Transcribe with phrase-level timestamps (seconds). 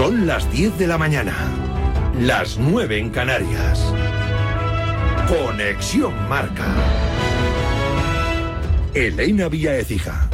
[0.00, 1.34] Son las 10 de la mañana,
[2.18, 3.92] las 9 en Canarias.
[5.28, 6.74] Conexión Marca.
[8.94, 10.29] Elena Vía Ecija.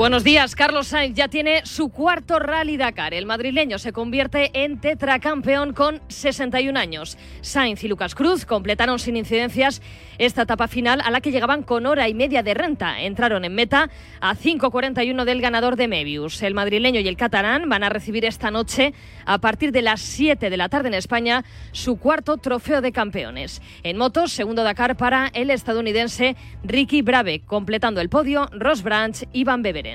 [0.00, 3.12] Buenos días, Carlos Sainz ya tiene su cuarto Rally Dakar.
[3.12, 7.18] El madrileño se convierte en tetracampeón con 61 años.
[7.42, 9.82] Sainz y Lucas Cruz completaron sin incidencias
[10.16, 13.02] esta etapa final a la que llegaban con hora y media de renta.
[13.02, 13.90] Entraron en meta
[14.22, 16.42] a 5.41 del ganador de Mebius.
[16.42, 18.94] El madrileño y el catalán van a recibir esta noche,
[19.26, 23.60] a partir de las 7 de la tarde en España, su cuarto trofeo de campeones.
[23.82, 29.44] En motos, segundo Dakar para el estadounidense Ricky Brave, completando el podio Ross Branch y
[29.44, 29.89] Van Beveren.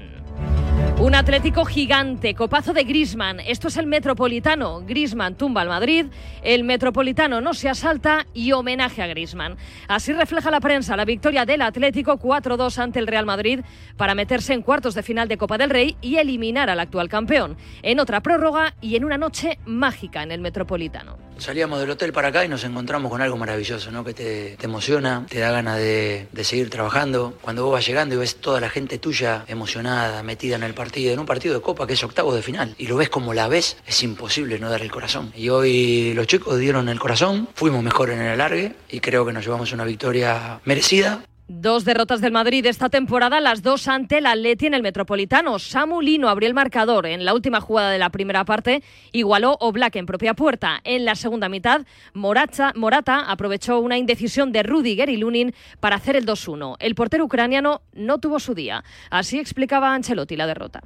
[1.00, 3.40] Un Atlético gigante, copazo de Grisman.
[3.42, 4.82] Esto es el Metropolitano.
[4.82, 6.06] Grisman tumba al Madrid,
[6.42, 9.58] el Metropolitano no se asalta y homenaje a Grisman.
[9.88, 13.60] Así refleja la prensa la victoria del Atlético 4-2 ante el Real Madrid
[13.98, 17.58] para meterse en cuartos de final de Copa del Rey y eliminar al actual campeón.
[17.84, 21.25] En otra prórroga y en una noche mágica en el Metropolitano.
[21.38, 24.04] Salíamos del hotel para acá y nos encontramos con algo maravilloso, ¿no?
[24.04, 27.38] Que te, emociona, te da ganas de, seguir trabajando.
[27.42, 31.14] Cuando vos vas llegando y ves toda la gente tuya emocionada, metida en el partido,
[31.14, 33.48] en un partido de Copa que es octavo de final, y lo ves como la
[33.48, 35.32] ves, es imposible no dar el corazón.
[35.36, 39.34] Y hoy los chicos dieron el corazón, fuimos mejor en el alargue y creo que
[39.34, 41.24] nos llevamos una victoria merecida.
[41.48, 45.60] Dos derrotas del Madrid esta temporada, las dos ante el Atleti en el Metropolitano.
[45.60, 49.96] Samu Lino abrió el marcador en la última jugada de la primera parte, igualó Oblak
[49.96, 50.82] en propia puerta.
[50.84, 56.16] En la segunda mitad, Morata, Morata aprovechó una indecisión de Rudiger y Lunin para hacer
[56.16, 56.78] el 2-1.
[56.80, 58.84] El portero ucraniano no tuvo su día.
[59.12, 60.82] Así explicaba Ancelotti la derrota.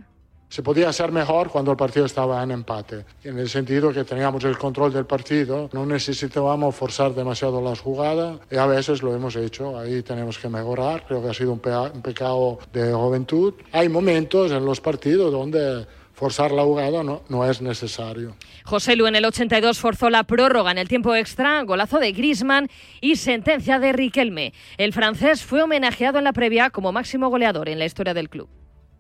[0.50, 4.44] Se podía hacer mejor cuando el partido estaba en empate, en el sentido que teníamos
[4.46, 9.36] el control del partido, no necesitábamos forzar demasiado las jugadas y a veces lo hemos
[9.36, 13.54] hecho, ahí tenemos que mejorar, creo que ha sido un, pecado de juventud.
[13.72, 18.36] Hay momentos en los partidos donde forzar la jugada no, no es necesario.
[18.66, 22.70] José Lu en el 82 forzó la prórroga en el tiempo extra, golazo de Griezmann
[23.02, 24.54] y sentencia de Riquelme.
[24.78, 28.50] El francés fue homenajeado en la previa como máximo goleador en la historia del club.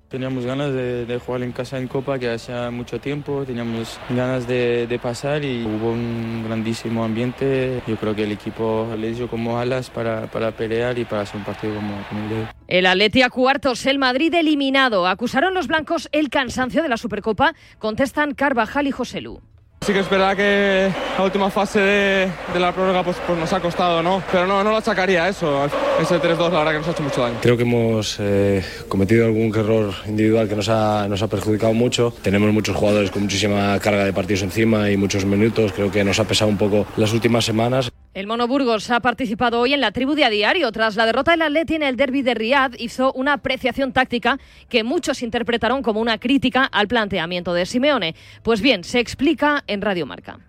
[0.09, 4.99] Teníamos ganas de, jugar en casa en Copa, que hacía mucho tiempo, teníamos ganas de,
[5.01, 7.83] pasar y hubo un grandísimo ambiente.
[7.85, 11.37] Yo creo que el equipo le dio como alas para, para pelear y para hacer
[11.37, 11.93] un partido como,
[12.23, 12.47] el de hoy.
[12.67, 15.05] El Atleti a cuartos, el Madrid eliminado.
[15.05, 19.41] Acusaron los blancos el cansancio de la Supercopa, contestan Carvajal y José Lu.
[19.85, 23.59] Sí que es verdad que la última fase de, la prórroga pues, pues nos ha
[23.59, 24.21] costado, ¿no?
[24.31, 25.65] Pero no, no lo sacaría eso.
[25.99, 27.37] Ese 3-2 la verdad que nos ha hecho mucho daño.
[27.41, 32.13] Creo que hemos eh, cometido algún error individual que nos ha, nos ha perjudicado mucho.
[32.21, 35.71] Tenemos muchos jugadores con muchísima carga de partidos encima y muchos minutos.
[35.73, 37.89] Creo que nos ha pesado un poco las últimas semanas.
[38.15, 40.71] El Mono Burgos ha participado hoy en la tribu de a diario.
[40.71, 44.83] Tras la derrota del Atleti en el derby de Riad, hizo una apreciación táctica que
[44.83, 48.15] muchos interpretaron como una crítica al planteamiento de Simeone.
[48.41, 50.39] Pues bien, se explica en Radio Marca.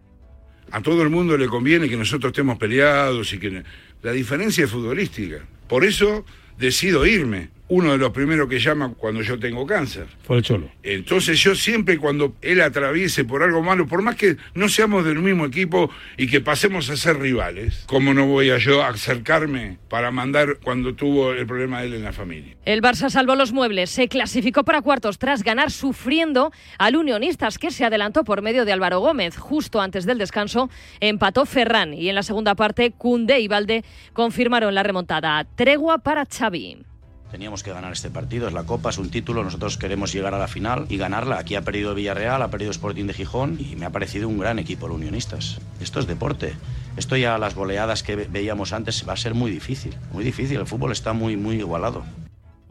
[0.71, 3.63] A todo el mundo le conviene que nosotros estemos peleados y que
[4.03, 5.45] la diferencia es futbolística.
[5.69, 6.25] Por eso
[6.57, 7.51] decido irme.
[7.71, 10.07] Uno de los primeros que llama cuando yo tengo cáncer.
[10.25, 10.69] Fue el Cholo.
[10.83, 15.21] Entonces yo siempre cuando él atraviese por algo malo, por más que no seamos del
[15.21, 20.11] mismo equipo y que pasemos a ser rivales, ¿cómo no voy a yo acercarme para
[20.11, 22.57] mandar cuando tuvo el problema de él en la familia?
[22.65, 27.71] El Barça salvó los muebles, se clasificó para cuartos tras ganar sufriendo al Unionistas que
[27.71, 29.37] se adelantó por medio de Álvaro Gómez.
[29.37, 34.75] Justo antes del descanso empató Ferran y en la segunda parte Cundé y Valde confirmaron
[34.75, 35.47] la remontada.
[35.55, 36.90] Tregua para Xavi.
[37.31, 40.39] Teníamos que ganar este partido, es la Copa, es un título, nosotros queremos llegar a
[40.39, 41.39] la final y ganarla.
[41.39, 44.59] Aquí ha perdido Villarreal, ha perdido Sporting de Gijón y me ha parecido un gran
[44.59, 45.59] equipo el Unionistas.
[45.81, 46.55] Esto es deporte.
[46.97, 50.59] Esto ya las goleadas que ve- veíamos antes va a ser muy difícil, muy difícil.
[50.59, 52.03] El fútbol está muy, muy igualado.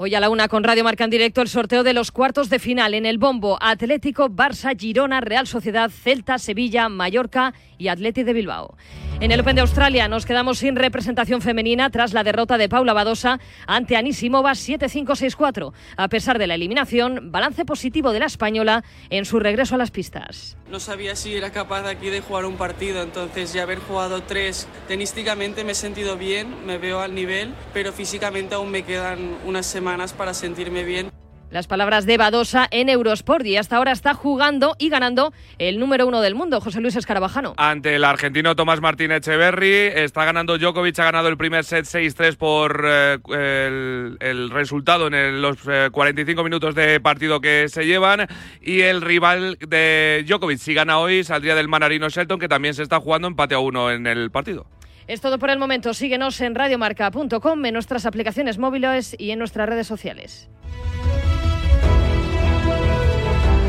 [0.01, 2.59] Hoy a la una con Radio Marca en directo el sorteo de los cuartos de
[2.59, 8.31] final en el bombo Atlético, Barça, Girona, Real Sociedad, Celta, Sevilla, Mallorca y Atleti de
[8.31, 8.77] Bilbao.
[9.19, 12.93] En el Open de Australia nos quedamos sin representación femenina tras la derrota de Paula
[12.93, 15.73] Badosa ante Anisimova 7-5-6-4.
[15.97, 19.91] A pesar de la eliminación, balance positivo de la española en su regreso a las
[19.91, 20.55] pistas.
[20.71, 24.69] No sabía si era capaz aquí de jugar un partido, entonces ya haber jugado tres
[24.87, 29.65] tenísticamente me he sentido bien, me veo al nivel, pero físicamente aún me quedan unas
[29.65, 31.09] semanas para sentirme bien.
[31.49, 36.05] Las palabras de Badosa en Eurosport y hasta ahora está jugando y ganando el número
[36.05, 37.55] uno del mundo, José Luis Escarabajano.
[37.57, 42.37] Ante el argentino Tomás Martín Echeverry, está ganando Djokovic, ha ganado el primer set 6-3
[42.37, 47.83] por eh, el, el resultado en el- los eh, 45 minutos de partido que se
[47.87, 48.27] llevan.
[48.61, 52.83] Y el rival de Djokovic, si gana hoy, saldría del Manarino Shelton, que también se
[52.83, 54.67] está jugando empate a uno en el partido.
[55.09, 55.95] Es todo por el momento.
[55.95, 60.47] Síguenos en radiomarca.com, en nuestras aplicaciones móviles y en nuestras redes sociales.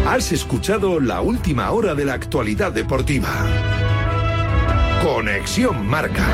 [0.07, 3.31] Has escuchado la última hora de la actualidad deportiva.
[5.03, 6.27] Conexión Marca.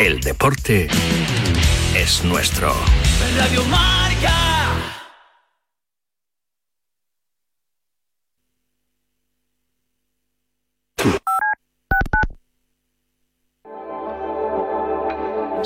[0.00, 0.88] El deporte
[1.94, 2.72] es nuestro.
[3.36, 4.01] Radio Marca.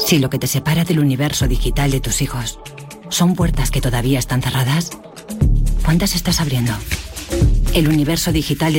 [0.06, 2.60] Si lo que te separa del universo digital de tus hijos
[3.08, 4.90] son puertas que todavía están cerradas,
[5.84, 6.72] ¿cuántas estás abriendo?
[7.74, 8.78] El universo digital de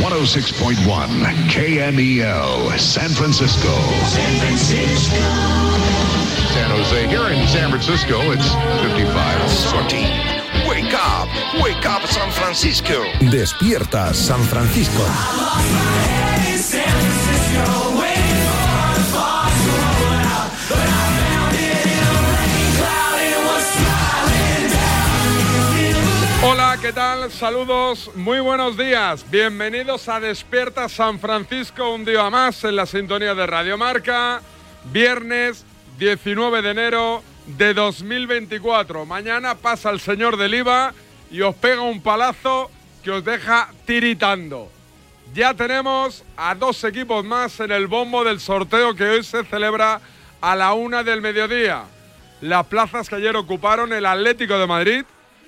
[0.00, 3.68] 106.1 KMEL, San Francisco.
[4.08, 5.16] San Francisco.
[6.54, 7.06] San Jose.
[7.06, 8.48] Here in San Francisco, it's
[8.80, 9.50] 55.
[9.50, 10.33] Sorty.
[10.84, 11.28] Wake up,
[11.62, 13.04] wake up San Francisco.
[13.30, 15.02] Despierta San Francisco.
[26.42, 27.30] Hola, ¿qué tal?
[27.30, 29.24] Saludos, muy buenos días.
[29.30, 34.42] Bienvenidos a Despierta San Francisco, un día más en la sintonía de Radio Marca.
[34.92, 35.64] Viernes
[35.98, 39.06] 19 de enero de 2024.
[39.06, 40.94] Mañana pasa el señor del IVA
[41.30, 42.70] y os pega un palazo
[43.02, 44.70] que os deja tiritando.
[45.34, 50.00] Ya tenemos a dos equipos más en el bombo del sorteo que hoy se celebra
[50.40, 51.84] a la una del mediodía.
[52.40, 55.04] Las plazas que ayer ocuparon el Atlético de Madrid,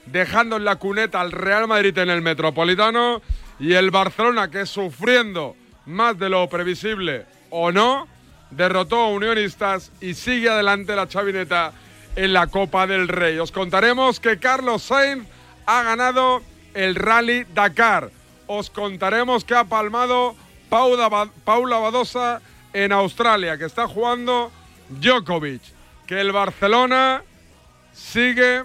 [0.07, 3.23] dejando en la cuneta al Real Madrid en el Metropolitano
[3.59, 5.57] y el Barcelona que sufriendo
[5.87, 8.09] más de lo previsible o no,
[8.51, 11.73] derrotó a Unionistas y sigue adelante la chavineta
[12.17, 13.39] en la Copa del Rey.
[13.39, 15.29] Os contaremos que Carlos Sainz
[15.67, 16.43] ha ganado
[16.75, 18.11] el Rally Dakar.
[18.47, 20.35] Os contaremos que ha palmado
[20.69, 22.41] Paula, Badosa
[22.73, 24.51] en Australia, que está jugando
[24.89, 25.63] Djokovic,
[26.07, 27.23] que el Barcelona
[27.93, 28.65] sigue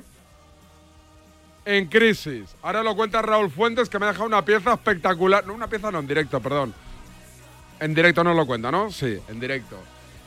[1.66, 2.56] en crisis.
[2.62, 5.46] Ahora lo cuenta Raúl Fuentes, que me ha dejado una pieza espectacular.
[5.46, 6.74] No, una pieza no, en directo, perdón.
[7.80, 8.92] En directo no lo cuenta, ¿no?
[8.92, 9.78] Sí, en directo.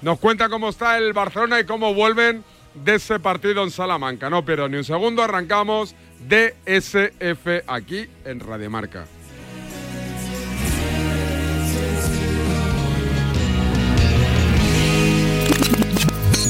[0.03, 2.45] Nos cuenta cómo está el Barcelona y cómo vuelven
[2.75, 4.31] de ese partido en Salamanca.
[4.31, 5.95] No pierdo ni un segundo, arrancamos
[6.29, 9.07] DSF aquí en Radio Marca.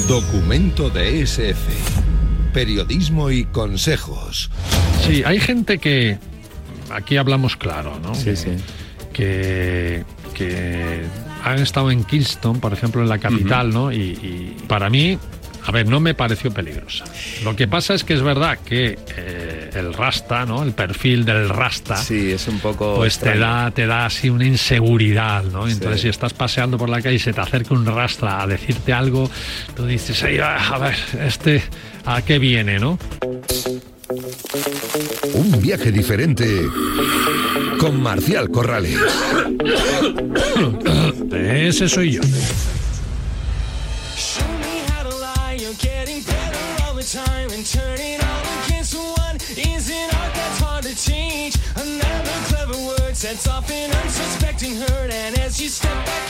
[0.07, 1.57] Documento de SF.
[2.53, 4.51] Periodismo y consejos.
[5.01, 6.19] Sí, hay gente que.
[6.91, 8.13] Aquí hablamos claro, ¿no?
[8.13, 8.49] Sí, que, sí.
[9.11, 10.03] Que,
[10.35, 11.01] que
[11.43, 13.91] han estado en Kingston, por ejemplo, en la capital, ¿no?
[13.91, 15.17] Y, y para mí,
[15.67, 17.05] a ver, no me pareció peligrosa.
[17.43, 20.63] Lo que pasa es que es verdad que eh, el rasta, ¿no?
[20.63, 21.97] El perfil del rasta.
[21.97, 22.95] Sí, es un poco.
[22.97, 25.67] Pues te da, te da así una inseguridad, ¿no?
[25.67, 26.03] Entonces, Sí.
[26.03, 29.29] si estás paseando por la calle y se te acerca un rastra a decirte algo,
[29.75, 30.95] tú dices, "Ay, a ver,
[31.25, 31.63] este,
[32.05, 32.97] ¿a qué viene, no?
[35.33, 36.45] Un viaje diferente
[37.79, 38.99] con Marcial Corrales.
[41.33, 42.21] Ese soy yo.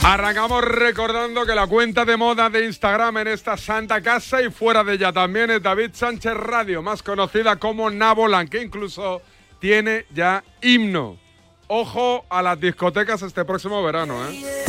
[0.02, 4.82] Arrancamos recordando que la cuenta de moda de Instagram en esta santa casa y fuera
[4.82, 9.20] de ella también es David Sánchez Radio, más conocida como Nabolan, que incluso
[9.60, 11.18] tiene ya himno.
[11.68, 14.64] Ojo a las discotecas este próximo verano, ¿eh?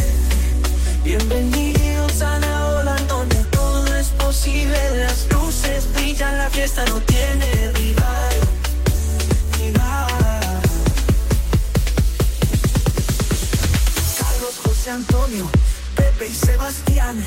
[1.03, 4.77] Bienvenidos a la ola donde todo es posible.
[4.97, 7.76] Las luces brillan, la fiesta no tiene
[14.89, 15.49] Antonio,
[15.95, 17.23] Pepe y Sebastián.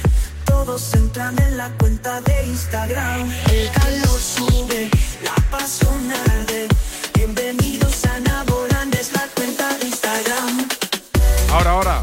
[0.47, 3.31] Todos entran en la cuenta de Instagram.
[3.51, 4.91] El calor sube,
[5.23, 6.69] la pasión arde.
[7.15, 10.69] Bienvenidos a Naboland, es la cuenta de Instagram.
[11.51, 12.03] Ahora, ahora.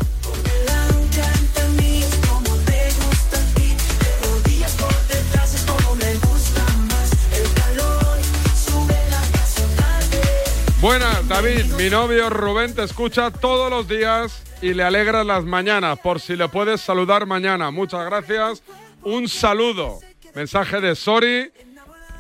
[10.80, 11.66] Buenas, David.
[11.74, 16.00] Mi novio Rubén te escucha todos los días y le alegras las mañanas.
[16.00, 17.72] Por si le puedes saludar mañana.
[17.72, 18.64] Muchas gracias.
[19.04, 20.00] Un saludo.
[20.36, 21.52] Mensaje de Sorry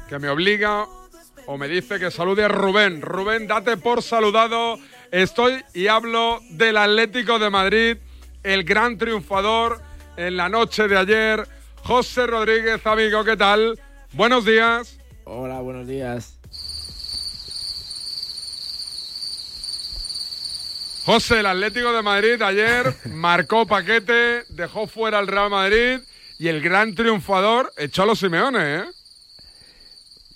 [0.07, 0.85] que me obliga
[1.45, 3.01] o me dice que salude a Rubén.
[3.01, 4.77] Rubén, date por saludado.
[5.11, 7.97] Estoy y hablo del Atlético de Madrid,
[8.43, 9.81] el gran triunfador
[10.17, 11.47] en la noche de ayer.
[11.83, 13.79] José Rodríguez, amigo, ¿qué tal?
[14.13, 14.99] Buenos días.
[15.23, 16.36] Hola, buenos días.
[21.07, 25.99] José, el Atlético de Madrid ayer marcó paquete, dejó fuera al Real Madrid
[26.37, 28.83] y el gran triunfador, el Cholo Simeone, ¿eh?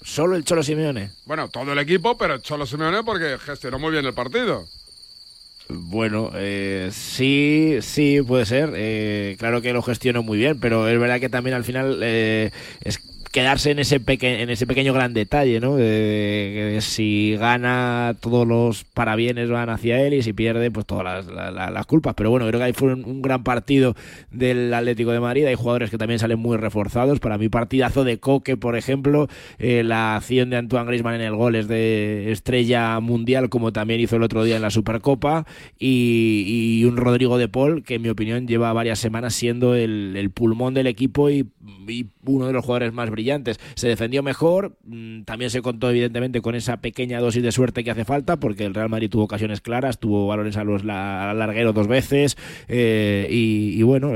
[0.02, 1.10] Solo el Cholo Simeone.
[1.26, 4.66] Bueno, todo el equipo, pero el Cholo Simeone porque gestionó muy bien el partido.
[5.68, 8.72] Bueno, eh, sí, sí, puede ser.
[8.74, 12.52] Eh, claro que lo gestionó muy bien, pero es verdad que también al final eh,
[12.80, 12.98] es
[13.32, 15.78] quedarse en ese, en ese pequeño gran detalle, ¿no?
[15.78, 21.86] De, si gana, todos los parabienes van hacia él y si pierde, pues todas las,
[21.86, 22.14] culpas.
[22.16, 23.96] Pero bueno, creo que ahí fue un, gran partido
[24.32, 25.46] del Atlético de Madrid.
[25.46, 27.20] Hay jugadores que también salen muy reforzados.
[27.20, 29.28] Para mí, partidazo de Coque, por ejemplo,
[29.60, 34.02] eh, la acción de Antoine Griezmann en el gol es de estrella mundial, como también
[34.02, 35.46] hizo el otro día en la Supercopa.
[35.80, 40.74] Y, un Rodrigo de Paul, que en mi opinión lleva varias semanas siendo el, pulmón
[40.74, 41.48] del equipo y,
[41.88, 43.21] y uno de los jugadores más brillantes
[43.76, 47.92] se defendió mejor, mm, también se contó evidentemente con esa pequeña dosis de suerte que
[47.92, 51.74] hace falta, porque el Real Madrid tuvo ocasiones claras, tuvo valores a los al larguero
[51.74, 52.38] dos veces,
[52.68, 54.12] eh, y, bueno,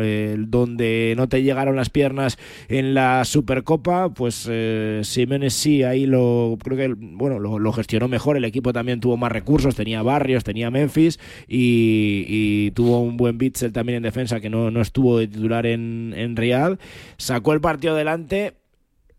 [0.48, 6.78] donde no te llegaron las piernas en la Supercopa, pues eh, sí, ahí lo creo
[6.78, 11.20] que bueno lo, gestionó mejor, el equipo también tuvo más recursos, tenía Barrios, tenía Memphis,
[11.48, 16.14] y, tuvo un buen Bitzel también en defensa que no, no estuvo de titular en,
[16.16, 16.80] en Real,
[17.18, 18.54] sacó el partido adelante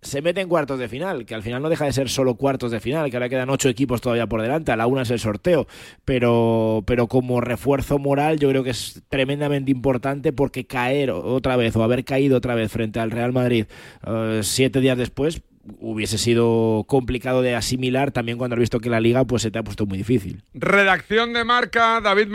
[0.06, 2.70] se mete en cuartos de final, que al final no deja de ser solo cuartos
[2.70, 5.18] de final, que ahora quedan ocho equipos todavía por delante, a la una es el
[5.18, 5.66] sorteo,
[6.04, 11.74] pero, pero como refuerzo moral yo creo que es tremendamente importante porque caer otra vez
[11.76, 13.66] o haber caído otra vez frente al Real Madrid
[14.06, 15.42] eh, siete días después
[15.80, 19.58] hubiese sido complicado de asimilar también cuando has visto que la liga pues se te
[19.58, 20.42] ha puesto muy difícil.
[20.54, 22.28] Redacción de marca, David,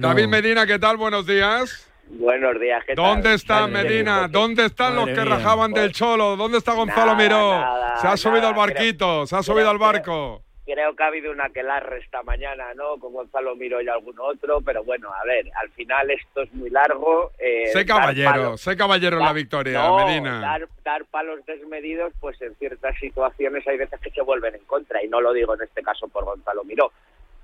[0.00, 0.96] David Medina, ¿qué tal?
[0.96, 1.89] Buenos días.
[2.12, 4.26] Buenos días, ¿qué ¿Dónde está Medina?
[4.26, 6.36] ¿Dónde están los que rajaban del Cholo?
[6.36, 7.64] ¿Dónde está Gonzalo Miró?
[8.00, 10.42] se ha subido al barquito, se ha subido al barco.
[10.66, 12.96] Creo, que ha habido una que la esta mañana, ¿no?
[12.98, 16.70] Con Gonzalo Miró y algún otro, pero bueno, a ver, al final esto es muy
[16.70, 17.32] largo.
[17.38, 20.40] Eh, sé caballero, sé caballero en la victoria, Medina.
[20.40, 25.02] Dar, dar palos desmedidos, pues en ciertas situaciones hay veces que se vuelven en contra,
[25.02, 26.92] y no lo digo en este caso por Gonzalo Miró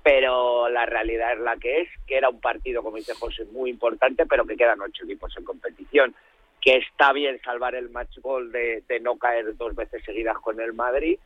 [0.07, 3.69] pero la realidad es la que es, que era un partido, como dice José, muy
[3.69, 6.15] importante, pero que quedan ocho equipos en competición,
[6.61, 10.71] que está bien salvar el match ball de, no caer dos veces seguidas con el
[10.71, 11.19] Madrid,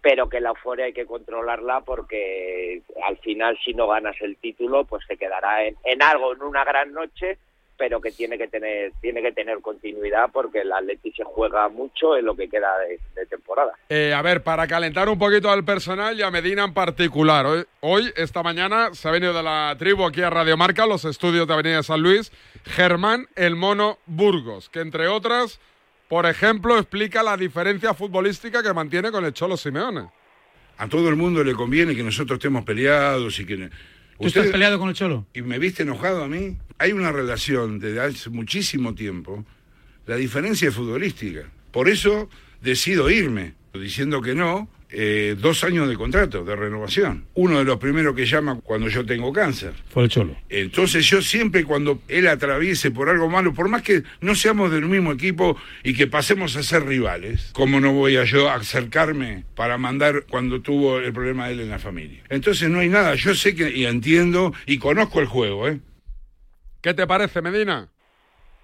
[0.00, 4.84] pero que la euforia hay que controlarla porque al final si no ganas el título,
[4.84, 7.38] pues se quedará en, en algo, en una gran noche,
[7.78, 12.16] pero que tiene que tener tiene que tener continuidad porque el Atleti se juega mucho
[12.16, 12.68] en lo que queda
[13.14, 13.72] de, temporada.
[13.88, 17.64] Eh, a ver, para calentar un poquito al personal y a Medina en particular, hoy,
[17.80, 21.46] hoy, esta mañana, se ha venido de la tribu aquí a Radio Marca, los estudios
[21.46, 22.32] de Avenida San Luis,
[22.64, 25.60] Germán El Mono Burgos, que entre otras,
[26.08, 30.08] por ejemplo, explica la diferencia futbolística que mantiene con el Cholo Simeone.
[30.78, 33.68] A todo el mundo le conviene que nosotros estemos peleados y que
[34.20, 35.26] ¿Tú estás peleado con el Cholo?
[35.32, 36.56] ¿Y me viste enojado a mí?
[36.78, 39.44] Hay una relación desde hace muchísimo tiempo.
[40.06, 41.50] La diferencia es futbolística.
[41.70, 42.28] Por eso
[42.60, 47.26] decido irme, diciendo que no, eh, dos años de contrato, de renovación.
[47.34, 49.74] Uno de los primeros que llama cuando yo tengo cáncer.
[49.88, 50.36] Fue el Cholo.
[50.48, 54.86] Entonces yo siempre cuando él atraviese por algo malo, por más que no seamos del
[54.86, 59.76] mismo equipo y que pasemos a ser rivales, ¿cómo no voy a yo acercarme para
[59.78, 62.22] mandar cuando tuvo el problema de él en la familia?
[62.28, 65.80] Entonces no hay nada, yo sé que y entiendo y conozco el juego, ¿eh?
[66.80, 67.90] ¿Qué te parece, Medina?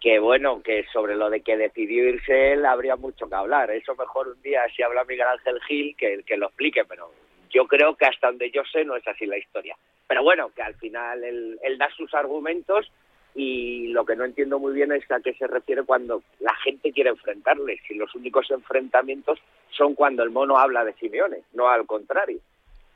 [0.04, 3.70] Que bueno, que sobre lo de que decidió irse él habría mucho que hablar.
[3.70, 7.10] Eso mejor un día si habla Miguel Ángel Gil que, que lo explique, pero
[7.48, 9.74] yo creo que hasta donde yo sé no es así la historia.
[10.06, 12.92] Pero bueno, que al final él, él da sus argumentos
[13.34, 16.92] y lo que no entiendo muy bien es a qué se refiere cuando la gente
[16.92, 19.38] quiere enfrentarle, si los únicos enfrentamientos
[19.70, 22.40] son cuando el mono habla de Simeone, no al contrario.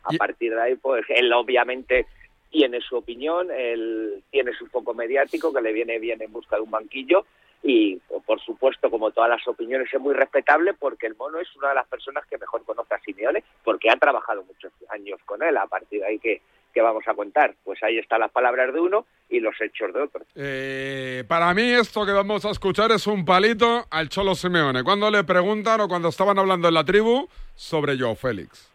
[0.02, 2.04] A partir de ahí, pues él obviamente
[2.50, 6.62] tiene su opinión, él tiene su foco mediático que le viene bien en busca de
[6.62, 7.24] un banquillo
[7.62, 11.70] y por supuesto como todas las opiniones es muy respetable porque el mono es una
[11.70, 15.56] de las personas que mejor conoce a Simeone porque ha trabajado muchos años con él.
[15.56, 16.40] A partir de ahí que,
[16.72, 20.00] que vamos a contar pues ahí están las palabras de uno y los hechos de
[20.00, 20.24] otro.
[20.36, 24.84] Eh, para mí esto que vamos a escuchar es un palito al Cholo Simeone.
[24.84, 28.70] Cuando le preguntan o cuando estaban hablando en la tribu sobre Joe Félix.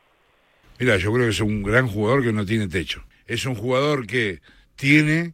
[0.79, 4.07] Mira yo creo que es un gran jugador que no tiene techo es un jugador
[4.07, 4.41] que
[4.75, 5.33] tiene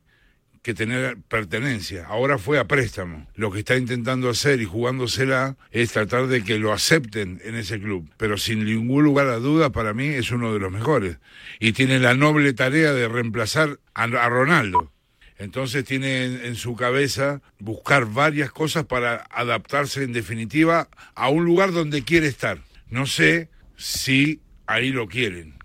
[0.61, 2.05] que tener pertenencia.
[2.05, 3.27] Ahora fue a préstamo.
[3.35, 7.79] Lo que está intentando hacer y jugándosela es tratar de que lo acepten en ese
[7.79, 8.09] club.
[8.17, 11.17] Pero sin ningún lugar a duda, para mí es uno de los mejores.
[11.59, 14.91] Y tiene la noble tarea de reemplazar a, Ronaldo.
[15.37, 21.71] Entonces tiene en, su cabeza buscar varias cosas para adaptarse en definitiva a un lugar
[21.71, 22.59] donde quiere estar.
[22.89, 25.55] No sé si ahí lo quieren,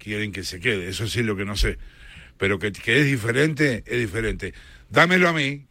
[0.00, 1.78] quieren que se quede, eso sí es lo que no sé.
[2.36, 4.54] Pero que, que es diferente, es diferente.
[4.88, 5.66] Dámelo a mí.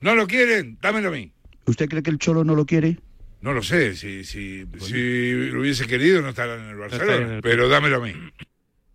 [0.00, 0.78] ¿No lo quieren?
[0.80, 1.32] Dámelo a mí.
[1.66, 2.98] ¿Usted cree que el Cholo no lo quiere?
[3.40, 7.68] No lo sé, si, si, si lo hubiese querido no estaría en el Barcelona, pero
[7.68, 8.12] dámelo a mí.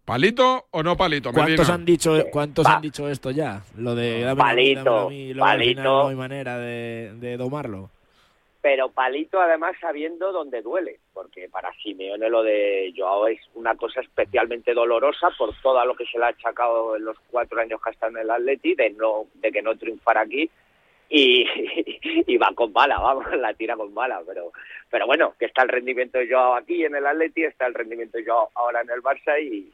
[0.05, 1.33] ¿Palito o no palito?
[1.33, 3.63] ¿Cuántos han dicho cuántos han dicho esto ya?
[3.75, 7.91] Lo de a mí, al final no hay manera de, de domarlo.
[8.67, 14.01] Pero palito además sabiendo dónde duele, porque para Simeone lo de Joao es una cosa
[14.01, 17.91] especialmente dolorosa por todo lo que se le ha achacado en los cuatro años que
[17.91, 20.49] está en el Atleti, de no de que no triunfar aquí,
[21.09, 21.45] y,
[22.27, 24.51] y va con bala, vamos, la tira con bala, pero
[24.89, 28.17] pero bueno, que está el rendimiento de Joao aquí en el Atleti, está el rendimiento
[28.17, 29.71] de Joao ahora en el Barça y,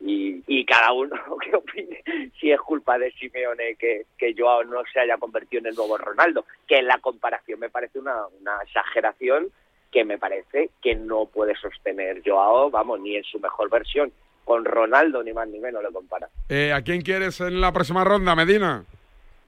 [0.00, 2.02] y, y cada uno que opine
[2.50, 5.96] si es culpa de Simeone que, que Joao no se haya convertido en el nuevo
[5.96, 9.50] Ronaldo, que en la comparación me parece una, una exageración
[9.92, 14.12] que me parece que no puede sostener Joao, vamos, ni en su mejor versión,
[14.44, 16.28] con Ronaldo ni más ni menos le compara.
[16.48, 18.84] Eh, ¿A quién quieres en la próxima ronda, Medina?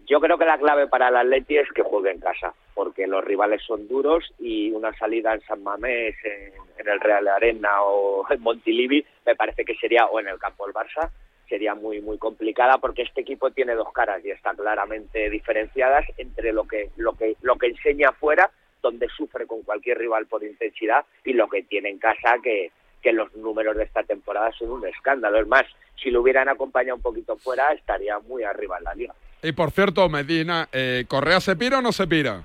[0.06, 3.25] Yo creo que la clave para el Atleti es que juegue en casa, porque los
[3.25, 8.25] rivales son duros y una salida en San Mamés, en, en el Real Arena o
[8.30, 11.11] en Montilivi, me parece que sería, o en el campo del Barça,
[11.52, 16.50] sería muy muy complicada porque este equipo tiene dos caras y están claramente diferenciadas entre
[16.50, 21.04] lo que lo que lo que enseña afuera, donde sufre con cualquier rival por intensidad,
[21.26, 22.71] y lo que tiene en casa que
[23.02, 25.40] que los números de esta temporada son un escándalo.
[25.40, 25.64] Es más,
[26.02, 29.14] si lo hubieran acompañado un poquito fuera, estaría muy arriba en la liga.
[29.42, 32.44] Y por cierto, Medina, eh, ¿Correa se pira o no se pira?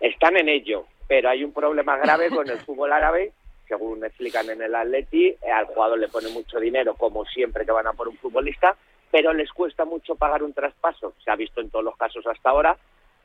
[0.00, 3.32] están en ello, pero hay un problema grave con el fútbol árabe,
[3.70, 7.70] según explican en el Atleti, eh, al jugador le pone mucho dinero, como siempre que
[7.70, 8.76] van a por un futbolista,
[9.12, 11.14] pero les cuesta mucho pagar un traspaso.
[11.24, 12.76] Se ha visto en todos los casos hasta ahora.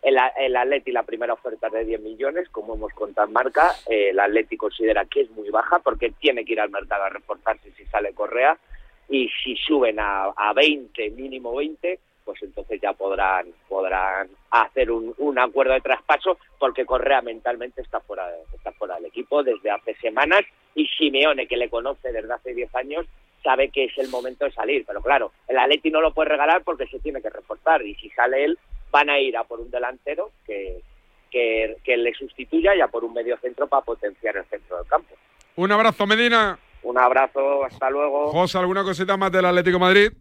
[0.03, 4.09] El, el Atleti, la primera oferta de 10 millones, como hemos contado en marca, eh,
[4.11, 7.71] el Atleti considera que es muy baja porque tiene que ir al mercado a reforzarse
[7.71, 8.55] si sale Correa,
[9.09, 15.13] y si suben a, a 20, mínimo 20, pues entonces ya podrán podrán hacer un,
[15.19, 19.93] un acuerdo de traspaso porque Correa mentalmente está fuera está fuera del equipo desde hace
[19.95, 20.41] semanas
[20.73, 23.05] y Simeone que le conoce desde hace 10 años
[23.43, 26.63] sabe que es el momento de salir pero claro el Atleti no lo puede regalar
[26.63, 28.57] porque se tiene que reforzar y si sale él
[28.91, 30.81] van a ir a por un delantero que
[31.29, 34.87] que, que le sustituya y a por un medio centro para potenciar el centro del
[34.87, 35.13] campo
[35.55, 36.57] Un abrazo, Medina.
[36.81, 40.11] un abrazo hasta luego José, ¿alguna cosita más del Atlético de Madrid?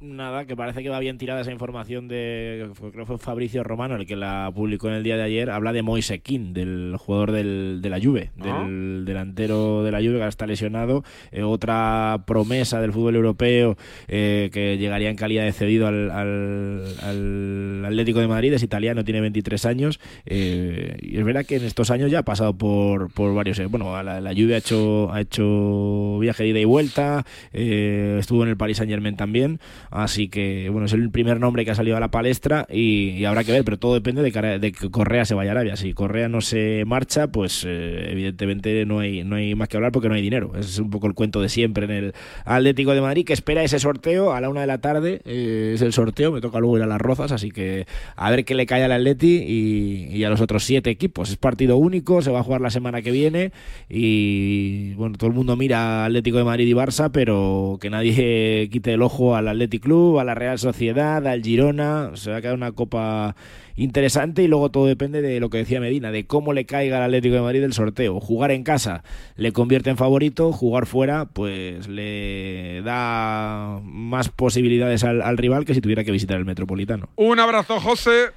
[0.00, 3.96] Nada, que parece que va bien tirada esa información de, creo que fue Fabricio Romano
[3.96, 7.32] el que la publicó en el día de ayer, habla de Moise Kean, del jugador
[7.32, 8.62] del, de la Juve, Ah.
[8.62, 13.76] del delantero de la Juve que ahora está lesionado, Eh, otra promesa del fútbol europeo
[14.06, 19.02] eh, que llegaría en calidad de cedido al, al- al Atlético de Madrid, es italiano,
[19.04, 23.12] tiene 23 años, eh, y es verdad que en estos años ya ha pasado por,
[23.12, 26.64] por varios, eh, bueno, la, la Juve ha hecho, ha hecho viaje de ida y
[26.66, 29.58] vuelta, eh, estuvo en el Paris Saint Germain también,
[29.90, 33.44] Así que, bueno, es el primer nombre que ha salido a la palestra y, habrá
[33.44, 34.32] que ver, pero todo depende de,
[34.72, 35.76] que Correa se vaya a Arabia.
[35.76, 39.92] Si Correa no se marcha, pues eh, evidentemente no hay, no hay más que hablar
[39.92, 40.52] porque no hay dinero.
[40.54, 43.62] Ese es un poco el cuento de siempre en el Atlético de Madrid, que espera
[43.62, 45.20] ese sorteo a la una de la tarde.
[45.24, 48.44] eh, es el sorteo, me toca luego ir a las Rozas, así que a ver
[48.44, 51.30] qué le cae al Atleti y, y a los otros siete equipos.
[51.30, 53.52] Es partido único, se va a jugar la semana que viene
[53.88, 58.92] y, bueno, todo el mundo mira Atlético de Madrid y Barça, pero que nadie quite
[58.92, 62.12] el ojo al Athletic Club, a la Real Sociedad, al Girona.
[62.14, 63.36] Se va a quedar una copa
[63.76, 67.04] interesante y luego todo depende de lo que decía Medina, de cómo le caiga al
[67.04, 68.20] Atlético de Madrid el sorteo.
[68.20, 69.04] Jugar en casa
[69.36, 75.74] le convierte en favorito, jugar fuera pues le da más posibilidades al, al rival que
[75.74, 77.08] si tuviera que visitar el Metropolitano.
[77.16, 78.32] Un abrazo, José.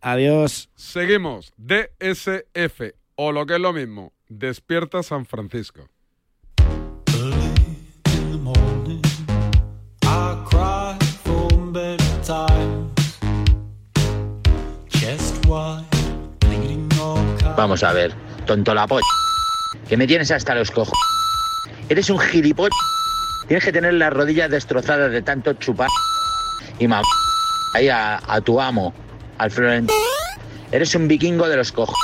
[0.00, 0.70] Adiós.
[0.76, 1.52] Seguimos.
[1.56, 5.88] DSF, o lo que es lo mismo, Despierta San Francisco.
[17.58, 18.14] Vamos a ver,
[18.46, 19.04] tonto la polla.
[19.88, 20.96] Que me tienes hasta los cojos.
[21.88, 22.70] Eres un gilipollas.
[23.48, 25.88] Tienes que tener las rodillas destrozadas de tanto chupar.
[26.78, 27.02] Y ma...
[27.74, 28.94] Ahí a, tu amo,
[29.38, 29.98] al Florentino.
[30.70, 31.98] Eres un vikingo de los cojos.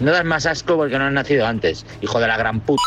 [0.00, 2.82] No das más asco porque no has nacido antes, hijo de la gran puta.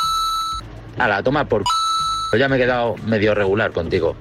[0.97, 1.61] Ala, toma por...
[1.61, 2.39] c***.
[2.39, 4.15] Ya me he quedado medio regular contigo.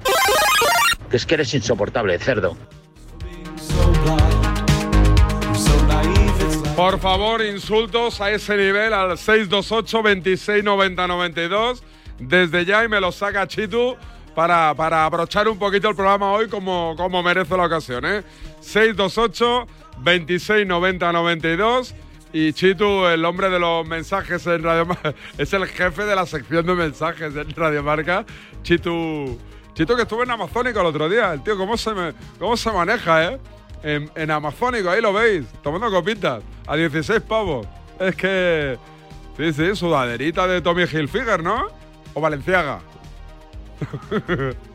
[1.09, 2.55] Que es que eres insoportable, cerdo.
[6.81, 11.83] Por favor, insultos a ese nivel al 628 26 90 92
[12.17, 13.95] desde ya y me lo saca Chitu
[14.33, 18.03] para, para abrochar un poquito el programa hoy como, como merece la ocasión.
[18.07, 18.23] ¿eh?
[18.61, 19.67] 628
[19.99, 21.93] 26 90 92
[22.33, 26.25] Y Chitu, el hombre de los mensajes en Radio Marca, es el jefe de la
[26.25, 28.25] sección de mensajes en Radio Marca.
[28.63, 29.37] Chitu,
[29.75, 31.31] Chitu que estuvo en Amazónico el otro día.
[31.31, 31.91] El tío, ¿cómo se,
[32.39, 33.39] cómo se maneja, eh?
[33.83, 37.67] En, en Amazónico, ahí lo veis, tomando copitas, a 16 pavos.
[37.99, 38.77] Es que,
[39.37, 41.67] sí, sí, sudaderita de Tommy Hilfiger, ¿no?
[42.13, 42.79] O Valenciaga.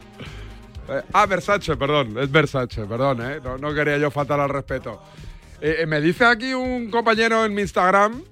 [0.88, 3.40] Eh, ah, Versace, perdón, es Versace, perdón, ¿eh?
[3.42, 5.02] No, no quería yo faltar al respeto.
[5.60, 8.22] Eh, eh, me dice aquí un compañero en mi Instagram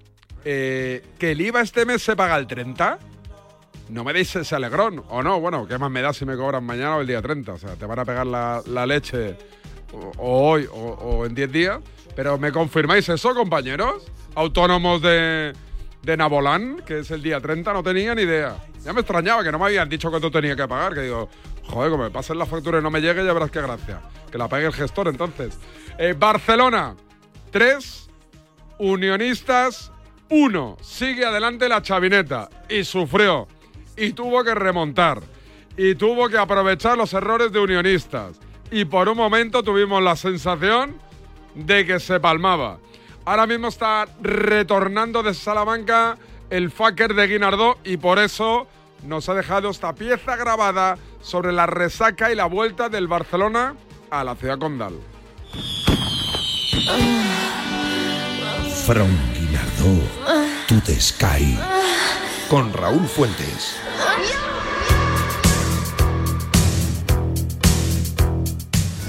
[0.45, 2.99] que el IVA este mes se paga el 30.
[3.89, 6.63] No me deis ese alegrón, o no, bueno, ¿qué más me da si me cobran
[6.63, 7.53] mañana o el día 30?
[7.53, 9.37] O sea, te van a pegar la, la leche
[9.95, 11.79] o, hoy o, o en 10 días.
[12.15, 14.05] Pero ¿me confirmáis eso, compañeros?
[14.35, 15.53] Autónomos de,
[16.03, 18.57] de Nabolán, que es el día 30, no tenía ni idea.
[18.85, 21.29] Ya me extrañaba que no me habían dicho cuánto tenía que pagar, que digo,
[21.65, 24.01] joder, como me pasen la factura y no me llegue, ya verás qué gracia.
[24.31, 25.59] Que la pague el gestor entonces.
[25.99, 26.95] Eh, Barcelona,
[27.51, 28.11] 3,
[28.79, 29.93] Unionistas,
[30.29, 30.77] 1.
[30.83, 33.49] Sigue adelante la chavineta y sufrió
[33.97, 35.21] y tuvo que remontar
[35.77, 38.39] y tuvo que aprovechar los errores de Unionistas.
[38.75, 40.97] Y por un momento tuvimos la sensación
[41.55, 42.79] de que se palmaba.
[43.25, 46.19] Ahora mismo está retornando de Salamanca
[46.51, 48.67] el fucker de Guinardó y por eso
[49.05, 53.77] nos ha dejado esta pieza grabada sobre la resaca y la vuelta del Barcelona
[54.11, 54.95] a la ciudad condal.
[58.85, 60.03] From Guinardó
[60.67, 61.57] to the Sky.
[62.49, 63.77] Con Raúl Fuentes.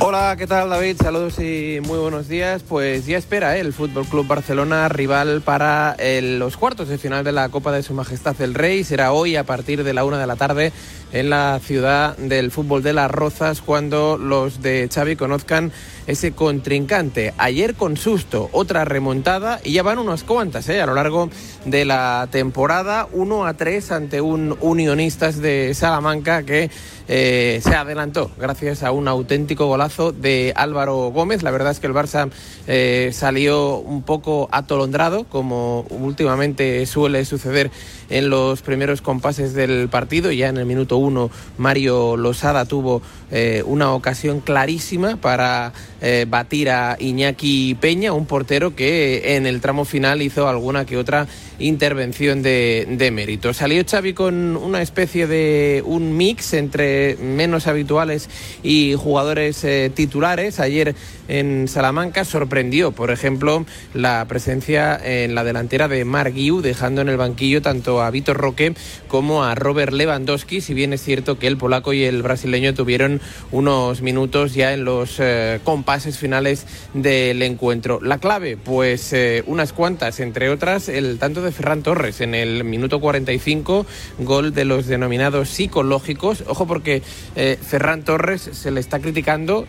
[0.08, 0.98] Hola, ¿qué tal David?
[1.02, 2.62] Saludos y muy buenos días.
[2.62, 3.62] Pues ya espera ¿eh?
[3.62, 7.82] el Fútbol Club Barcelona rival para el- los cuartos de final de la Copa de
[7.82, 8.84] Su Majestad el Rey.
[8.84, 10.72] Será hoy a partir de la una de la tarde
[11.15, 15.71] en la ciudad del fútbol de las Rozas cuando los de Xavi conozcan
[16.08, 17.34] ese contrincante.
[17.38, 20.82] Ayer con susto, otra remontada y ya van unas cuantas ¿eh?
[20.82, 21.30] a lo largo
[21.63, 23.08] de la temporada.
[23.13, 26.69] 1 a 3 ante un Unionistas de Salamanca que
[27.08, 31.43] eh, se adelantó gracias a un auténtico golazo de Álvaro Gómez.
[31.43, 32.30] La verdad es que el Barça
[32.67, 37.71] eh, salió un poco atolondrado, como últimamente suele suceder
[38.10, 40.32] en los primeros compases del partido.
[40.32, 46.70] Ya en el minuto uno, Mario Losada tuvo eh, una ocasión clarísima para eh, batir
[46.70, 52.42] a Iñaki Peña, un portero que en el tramo final hizo alguna que otra intervención
[52.42, 53.54] de, de mérito.
[53.54, 58.30] Salió Xavi con una especie de un mix entre menos habituales
[58.62, 60.60] y jugadores eh, titulares.
[60.60, 60.96] Ayer
[61.28, 67.10] en Salamanca sorprendió, por ejemplo, la presencia en la delantera de Marc Guiu, dejando en
[67.10, 68.74] el banquillo tanto a Vitor Roque
[69.08, 73.22] como a Robert Lewandowski, si bien es cierto que el polaco y el brasileño tuvieron
[73.52, 78.00] unos minutos ya en los eh, compases finales del encuentro.
[78.02, 82.64] La clave, pues eh, unas cuantas, entre otras, el tanto de Ferran Torres en el
[82.64, 83.86] minuto 45,
[84.20, 86.44] gol de los denominados psicológicos.
[86.48, 87.02] Ojo porque
[87.36, 89.68] eh, Ferran Torres se le está criticando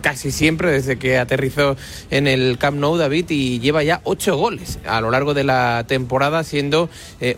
[0.00, 1.76] casi siempre desde que aterrizó
[2.10, 5.84] en el Camp Nou, David, y lleva ya ocho goles a lo largo de la
[5.86, 6.88] temporada, siendo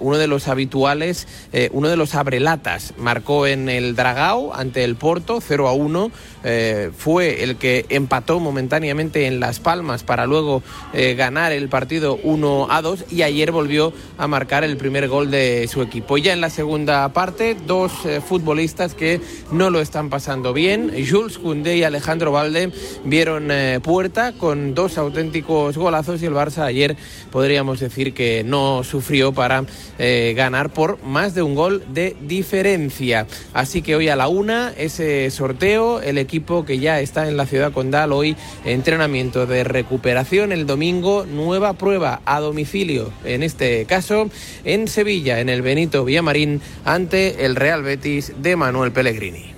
[0.00, 1.26] uno de los habituales,
[1.70, 2.94] uno de los abrelatas.
[2.96, 6.10] Marcó en el Dragao ante el Porto 0 a 1.
[6.44, 12.18] eh, fue el que empató momentáneamente en Las Palmas para luego eh, ganar el partido
[12.22, 16.18] 1 a 2 y ayer volvió a marcar el primer gol de su equipo.
[16.18, 19.20] Ya en la segunda parte, dos eh, futbolistas que
[19.50, 22.70] no lo están pasando bien, Jules Koundé y Alejandro Valde,
[23.04, 23.48] vieron
[23.82, 26.96] puerta con dos auténticos golazos y el Barça ayer
[27.30, 29.64] podríamos decir que no sufrió para
[29.98, 33.26] ganar por más de un gol de diferencia.
[33.52, 37.46] Así que hoy a la una ese sorteo, el equipo que ya está en la
[37.46, 44.30] ciudad condal hoy entrenamiento de recuperación, el domingo nueva prueba a domicilio, en este caso
[44.64, 49.53] en Sevilla, en el Benito Villamarín ante el Real Betis de Manuel Pellegrini.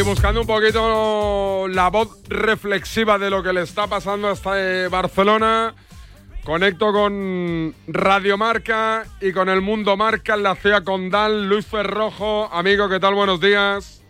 [0.00, 4.88] Y buscando un poquito la voz reflexiva de lo que le está pasando a este
[4.88, 5.74] Barcelona,
[6.42, 11.50] conecto con Radio Marca y con el Mundo Marca en la ciudad condal.
[11.50, 13.14] Luis Ferrojo, amigo, ¿qué tal?
[13.14, 14.02] Buenos días.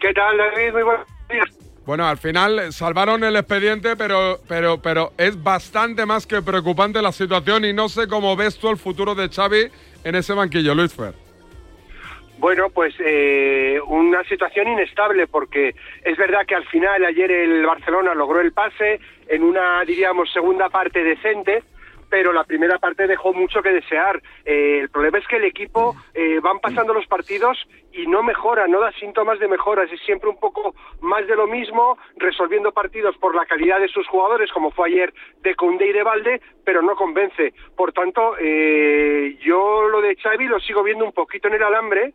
[0.00, 0.72] ¿Qué tal, David?
[0.74, 1.58] Muy buenos días.
[1.84, 7.10] Bueno, al final salvaron el expediente, pero, pero, pero es bastante más que preocupante la
[7.10, 9.72] situación y no sé cómo ves tú el futuro de Xavi
[10.04, 11.25] en ese banquillo, Luis Fer.
[12.38, 18.14] Bueno, pues eh, una situación inestable porque es verdad que al final ayer el Barcelona
[18.14, 21.62] logró el pase en una, diríamos, segunda parte decente,
[22.10, 24.22] pero la primera parte dejó mucho que desear.
[24.44, 27.58] Eh, el problema es que el equipo eh, van pasando los partidos
[27.92, 31.46] y no mejora, no da síntomas de mejoras, es siempre un poco más de lo
[31.46, 35.92] mismo, resolviendo partidos por la calidad de sus jugadores, como fue ayer de Conde y
[35.92, 37.54] de Valde, pero no convence.
[37.74, 42.12] Por tanto, eh, yo lo de Xavi lo sigo viendo un poquito en el alambre,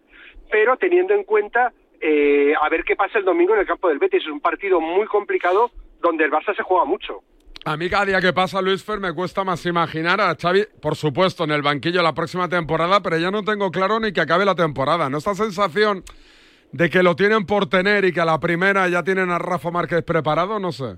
[0.52, 4.00] pero teniendo en cuenta eh, a ver qué pasa el domingo en el campo del
[4.00, 4.24] Betis.
[4.24, 7.22] Es un partido muy complicado donde el Barça se juega mucho.
[7.64, 10.96] A mí cada día que pasa, Luis Fer, me cuesta más imaginar a Xavi, por
[10.96, 14.46] supuesto, en el banquillo la próxima temporada, pero ya no tengo claro ni que acabe
[14.46, 15.12] la temporada.
[15.12, 15.20] ¿No?
[15.20, 16.04] Esta sensación
[16.72, 19.70] de que lo tienen por tener y que a la primera ya tienen a Rafa
[19.70, 20.98] Márquez preparado, no sé.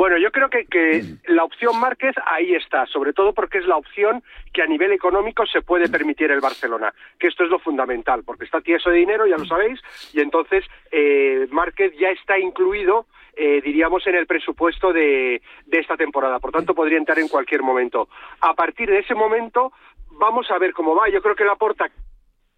[0.00, 3.76] Bueno, yo creo que, que, la opción Márquez ahí está, sobre todo porque es la
[3.76, 8.22] opción que a nivel económico se puede permitir el Barcelona, que esto es lo fundamental,
[8.24, 9.78] porque está tieso de dinero, ya lo sabéis,
[10.14, 15.98] y entonces eh, Márquez ya está incluido eh, diríamos, en el presupuesto de, de esta
[15.98, 16.38] temporada.
[16.38, 18.08] Por tanto, podría entrar en cualquier momento.
[18.40, 19.70] A partir de ese momento,
[20.12, 21.10] vamos a ver cómo va.
[21.10, 21.90] Yo creo que la Porta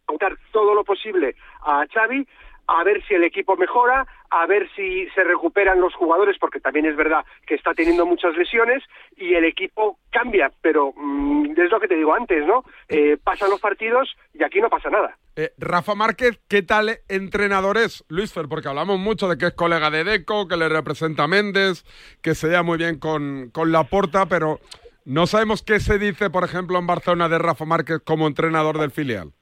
[0.05, 2.25] contar todo lo posible a Xavi
[2.67, 6.87] a ver si el equipo mejora, a ver si se recuperan los jugadores, porque también
[6.87, 8.83] es verdad que está teniendo muchas lesiones
[9.17, 12.65] y el equipo cambia, pero mm, es lo que te digo antes, ¿no?
[12.89, 15.17] Eh, pasan los partidos y aquí no pasa nada.
[15.37, 18.49] Eh, Rafa Márquez, ¿qué tal entrenador es, Luis Fer?
[18.49, 21.85] Porque hablamos mucho de que es colega de Deco, que le representa a Méndez,
[22.23, 24.61] que se lleva muy bien con, con Laporta, pero
[25.05, 28.91] no sabemos qué se dice, por ejemplo, en Barcelona de Rafa Márquez como entrenador del
[28.91, 29.33] filial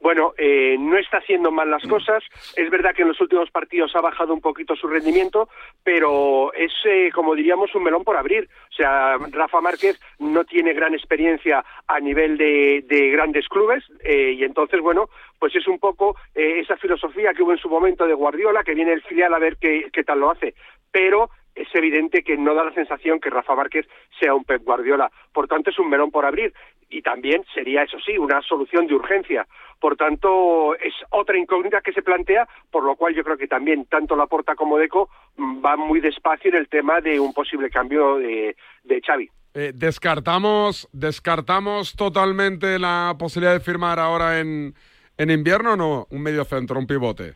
[0.00, 2.22] bueno, eh, no está haciendo mal las cosas.
[2.56, 5.48] Es verdad que en los últimos partidos ha bajado un poquito su rendimiento,
[5.82, 8.48] pero es, eh, como diríamos, un melón por abrir.
[8.70, 14.44] O sea, Rafa Márquez no tiene gran experiencia a nivel de, grandes clubes eh, y
[14.44, 15.08] entonces, bueno,
[15.38, 18.92] pues es un poco esa filosofía que hubo en su momento de Guardiola, que viene
[18.92, 20.54] el filial a ver qué, qué tal lo hace.
[20.90, 23.86] Pero es evidente que no da la sensación que Rafa Márquez
[24.20, 25.10] sea un Pep Guardiola.
[25.32, 26.52] Por tanto, es un melón por abrir
[26.88, 29.46] y también sería, eso sí, una solución de urgencia.
[29.80, 33.86] Por tanto, es otra incógnita que se plantea, por lo cual yo creo que también
[33.86, 38.56] tanto Laporta como Deco van muy despacio en el tema de un posible cambio de,
[38.84, 39.30] de Xavi.
[39.54, 44.74] Eh, descartamos, descartamos totalmente la posibilidad de firmar ahora en,
[45.16, 47.34] en invierno o no un medio centro, un pivote.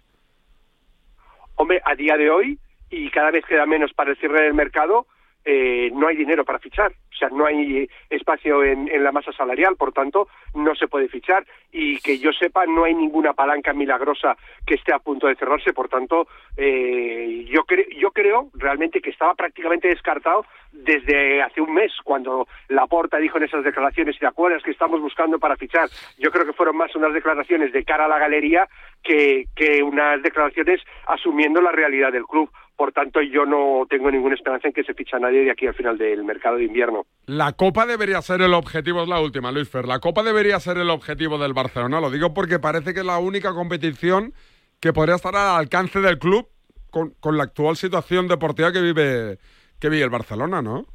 [1.57, 2.59] Hombre, a día de hoy
[2.93, 5.07] y cada vez queda menos para el cierre del mercado,
[5.45, 9.75] eh, no hay dinero para fichar, o sea, no hay espacio en, la masa salarial,
[9.75, 14.37] por tanto, no se puede fichar y que yo sepa, no hay ninguna palanca milagrosa
[14.65, 17.65] que esté a punto de cerrarse, por tanto, eh, yo,
[17.99, 23.45] yo creo realmente que estaba prácticamente descartado desde hace un mes, cuando Laporta dijo en
[23.45, 25.89] esas declaraciones, ¿te acuerdas que estamos buscando para fichar?
[26.19, 28.69] Yo creo que fueron más unas declaraciones de cara a la galería
[29.03, 32.49] que unas declaraciones asumiendo la realidad del club.
[32.77, 35.75] Por tanto, yo no tengo ninguna esperanza en que se ficha nadie de aquí al
[35.75, 37.05] final del mercado de invierno.
[37.27, 39.87] La Copa debería ser el objetivo, es la última, Luis Fer.
[39.87, 42.01] La Copa debería ser el objetivo del Barcelona.
[42.01, 44.33] Lo digo porque parece que es la única competición
[44.81, 46.49] que podría estar al alcance del club
[46.91, 49.39] con, con la actual situación deportiva que vive,
[49.79, 50.87] que vive el Barcelona, ¿no?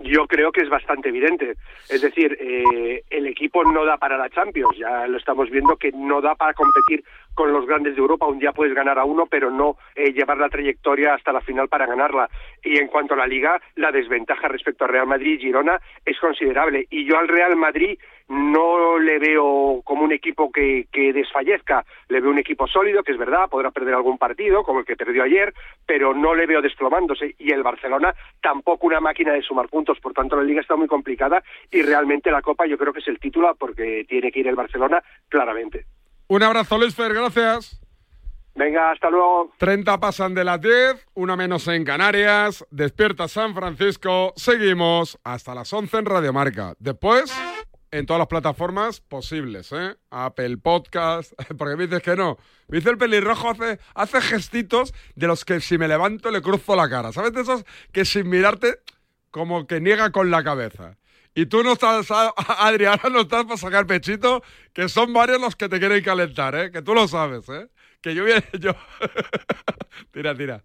[0.00, 1.56] Yo creo que es bastante evidente.
[1.88, 4.76] Es decir, eh, el equipo no da para la Champions.
[4.78, 7.02] Ya lo estamos viendo que no da para competir
[7.38, 8.26] con los grandes de Europa.
[8.26, 11.68] Un día puedes ganar a uno, pero no eh, llevar la trayectoria hasta la final
[11.68, 12.28] para ganarla.
[12.64, 16.18] Y en cuanto a la Liga, la desventaja respecto a Real Madrid y Girona es
[16.18, 16.88] considerable.
[16.90, 17.96] Y yo al Real Madrid
[18.26, 23.12] no le veo como un equipo que, que, desfallezca, le veo un equipo sólido, que
[23.12, 25.54] es verdad, podrá perder algún partido, como el que perdió ayer,
[25.86, 27.36] pero no le veo desplomándose.
[27.38, 30.88] Y el Barcelona tampoco una máquina de sumar puntos, por tanto la liga está muy
[30.88, 34.48] complicada y realmente la Copa yo creo que es el título porque tiene que ir
[34.48, 35.84] el Barcelona claramente.
[36.28, 37.80] Un abrazo, Luis Fer, gracias.
[38.54, 39.50] Venga, hasta luego.
[39.58, 45.72] 30 pasan de las 10, una menos en Canarias, despierta San Francisco, seguimos hasta las
[45.72, 46.74] 11 en Radio Marca.
[46.78, 47.32] Después
[47.90, 49.96] en todas las plataformas posibles, ¿eh?
[50.10, 52.36] Apple Podcast, porque me dices que no.
[52.68, 56.76] Me dice el pelirrojo, hace, hace gestitos de los que si me levanto le cruzo
[56.76, 57.12] la cara.
[57.12, 58.80] ¿Sabes de esos que sin mirarte
[59.30, 60.98] como que niega con la cabeza?
[61.38, 65.68] Y tú no estás, Adriana, no estás para sacar pechito, que son varios los que
[65.68, 66.72] te quieren calentar, ¿eh?
[66.72, 67.68] Que tú lo sabes, ¿eh?
[68.00, 68.24] Que yo...
[68.58, 68.72] yo...
[70.10, 70.64] tira, tira.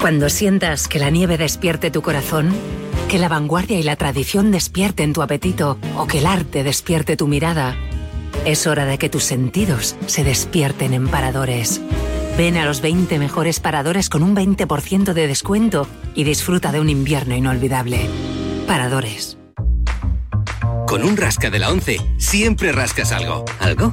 [0.00, 2.54] Cuando sientas que la nieve despierte tu corazón,
[3.10, 7.28] que la vanguardia y la tradición despierten tu apetito o que el arte despierte tu
[7.28, 7.76] mirada,
[8.46, 11.82] Es hora de que tus sentidos se despierten en paradores.
[12.38, 16.88] Ven a los 20 mejores paradores con un 20% de descuento y disfruta de un
[16.88, 18.08] invierno inolvidable.
[18.66, 19.36] Paradores.
[20.86, 23.44] Con un rasca de la 11 siempre rascas algo.
[23.58, 23.92] ¿Algo?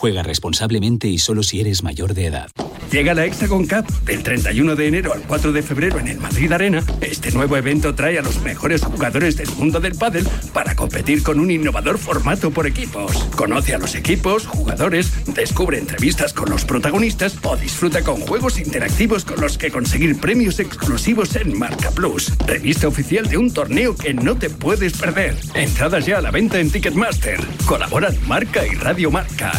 [0.00, 2.50] Juega responsablemente y solo si eres mayor de edad.
[2.90, 6.50] Llega la Hexagon Cup del 31 de enero al 4 de febrero en el Madrid
[6.50, 6.82] Arena.
[7.02, 11.38] Este nuevo evento trae a los mejores jugadores del mundo del pádel para competir con
[11.38, 13.12] un innovador formato por equipos.
[13.36, 19.26] Conoce a los equipos, jugadores, descubre entrevistas con los protagonistas o disfruta con juegos interactivos
[19.26, 24.14] con los que conseguir premios exclusivos en Marca Plus, revista oficial de un torneo que
[24.14, 25.36] no te puedes perder.
[25.52, 27.38] Entradas ya a la venta en Ticketmaster.
[27.66, 29.52] Colaboran Marca y Radio Marca.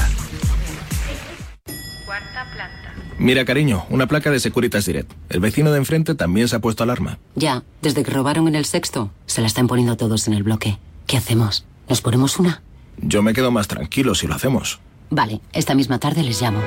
[3.21, 5.11] Mira, cariño, una placa de Securitas Direct.
[5.29, 7.19] El vecino de enfrente también se ha puesto alarma.
[7.35, 10.79] Ya, desde que robaron en el sexto, se la están poniendo todos en el bloque.
[11.05, 11.63] ¿Qué hacemos?
[11.87, 12.63] ¿Nos ponemos una?
[12.97, 14.79] Yo me quedo más tranquilo si lo hacemos.
[15.11, 16.61] Vale, esta misma tarde les llamo.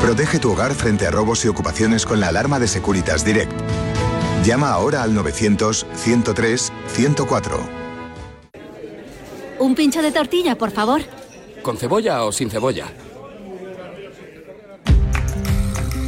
[0.00, 3.52] Protege tu hogar frente a robos y ocupaciones con la alarma de Securitas Direct.
[4.44, 7.60] Llama ahora al 900-103-104.
[9.60, 11.02] Un pincho de tortilla, por favor.
[11.62, 12.88] ¿Con cebolla o sin cebolla?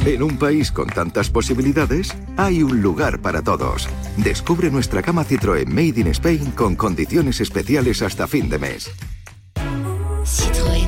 [0.05, 3.87] En un país con tantas posibilidades, hay un lugar para todos.
[4.17, 8.91] Descubre nuestra cama Citroën Made in Spain con condiciones especiales hasta fin de mes.
[10.25, 10.78] Citroën.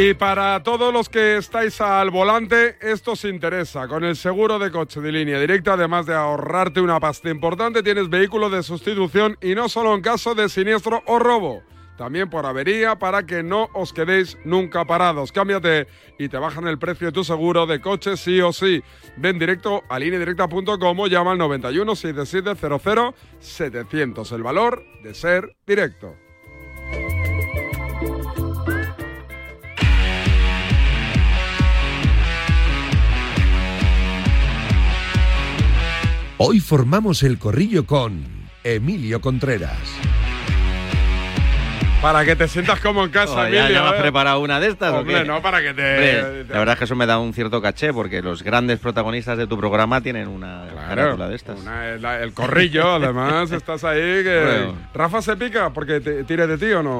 [0.00, 3.88] Y para todos los que estáis al volante, esto os interesa.
[3.88, 8.08] Con el seguro de coche de línea directa, además de ahorrarte una pasta importante, tienes
[8.08, 11.64] vehículo de sustitución y no solo en caso de siniestro o robo.
[11.96, 15.32] También por avería para que no os quedéis nunca parados.
[15.32, 18.80] Cámbiate y te bajan el precio de tu seguro de coche sí o sí.
[19.16, 24.30] Ven directo a lineadirecta.com o llama al 91 7700 700.
[24.30, 26.14] El valor de ser directo.
[36.40, 38.24] Hoy formamos el corrillo con
[38.62, 39.76] Emilio Contreras.
[42.00, 44.00] Para que te sientas como en casa, Oh, ya, ya me has ¿eh?
[44.02, 44.92] preparado una de estas.
[44.92, 45.24] ¿o Hombre, qué?
[45.24, 45.82] no, para que te...
[46.22, 49.36] Hombre, la verdad es que eso me da un cierto caché, porque los grandes protagonistas
[49.36, 51.58] de tu programa tienen una carátula de estas.
[51.60, 54.42] una- el, el corrillo, además, estás ahí que...
[54.64, 54.78] Bueno.
[54.94, 56.92] ¿Rafa se pica porque te, tire de ti o no?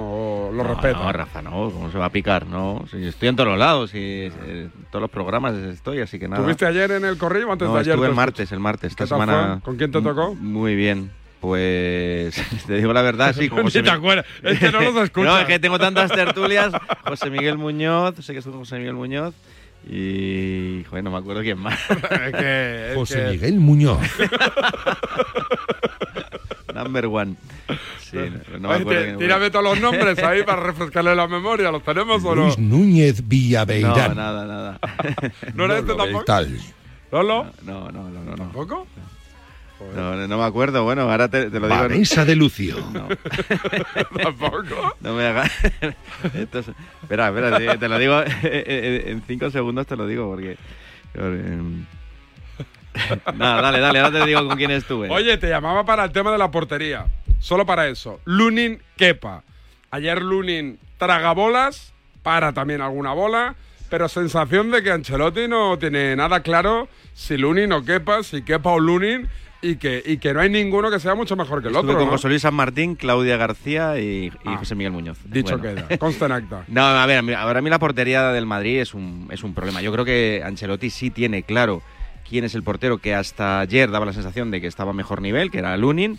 [0.49, 0.99] ¿O lo No, respeta?
[0.99, 2.47] No, Rafa, no, ¿cómo se va a picar?
[2.47, 6.27] No, si estoy en todos los lados, y en todos los programas estoy, así que
[6.27, 6.43] nada.
[6.43, 7.93] ¿Tuviste ayer en el corrillo o antes No, de ayer?
[7.93, 9.53] estuve el Te- martes, el martes, esta ¿Qué tal semana.
[9.55, 9.63] fue?
[9.63, 10.35] ¿Con quién te tocó?
[10.35, 11.13] Muy bien.
[11.41, 12.35] Pues
[12.67, 13.41] te digo la verdad, sí.
[13.43, 15.33] Ni José te acuerdas, es que no los escuchas.
[15.33, 16.73] no, es que tengo tantas tertulias.
[17.05, 19.35] José Miguel Muñoz, sé que es José Miguel Muñoz.
[19.89, 20.85] Y.
[20.91, 21.79] Joder, no me acuerdo quién más.
[22.37, 24.01] que- es José que- Miguel Muñoz.
[26.75, 27.35] Number one.
[28.01, 31.71] Sí, no, no me acuerdo tírame todos los nombres ahí para refrescarle la memoria.
[31.71, 32.43] ¿Los tenemos o no?
[32.45, 34.17] Luis Núñez No, Villaveirán.
[34.17, 34.79] nada, nada.
[35.55, 36.25] ¿No era este tampoco?
[36.25, 36.57] tal.
[37.11, 37.47] ¿Lolo?
[37.63, 38.35] No, no, no, no.
[38.37, 38.87] ¿Tampoco?
[38.97, 39.03] No,
[39.95, 40.85] no, no me acuerdo.
[40.85, 41.81] Bueno, ahora te, te lo digo.
[41.81, 42.77] Vanessa de Lucio.
[42.93, 43.09] No.
[44.23, 44.97] ¿Tampoco?
[45.01, 45.51] No me hagas.
[46.25, 50.57] Espera, espera, te, te lo digo en cinco segundos, te lo digo porque.
[51.15, 51.85] em,
[53.37, 55.09] Nada, dale, dale, ahora te digo con quién estuve.
[55.11, 57.07] Oye, te llamaba para el tema de la portería.
[57.39, 58.21] Solo para eso.
[58.25, 59.45] Lunin Kepa.
[59.91, 63.55] Ayer Lunin traga bolas, para también alguna bola,
[63.89, 68.71] pero sensación de que Ancelotti no tiene nada claro si Lunin o Kepa, si Kepa
[68.71, 69.29] o Lunin,
[69.61, 71.99] y que, y que no hay ninguno que sea mucho mejor que el Estuve otro.
[72.01, 72.13] con ¿no?
[72.13, 75.19] José Luis San Martín, Claudia García y, y Ah, José Miguel Muñoz.
[75.25, 75.83] Dicho Bueno.
[75.87, 76.65] queda, consta en acta.
[76.69, 79.83] No, a ver, ahora a mí la portería del Madrid es un, es un problema.
[79.83, 81.83] Yo creo que Ancelotti sí tiene claro
[82.29, 85.21] quién es el portero que hasta ayer daba la sensación de que estaba a mejor
[85.23, 86.19] nivel, que era Lunin.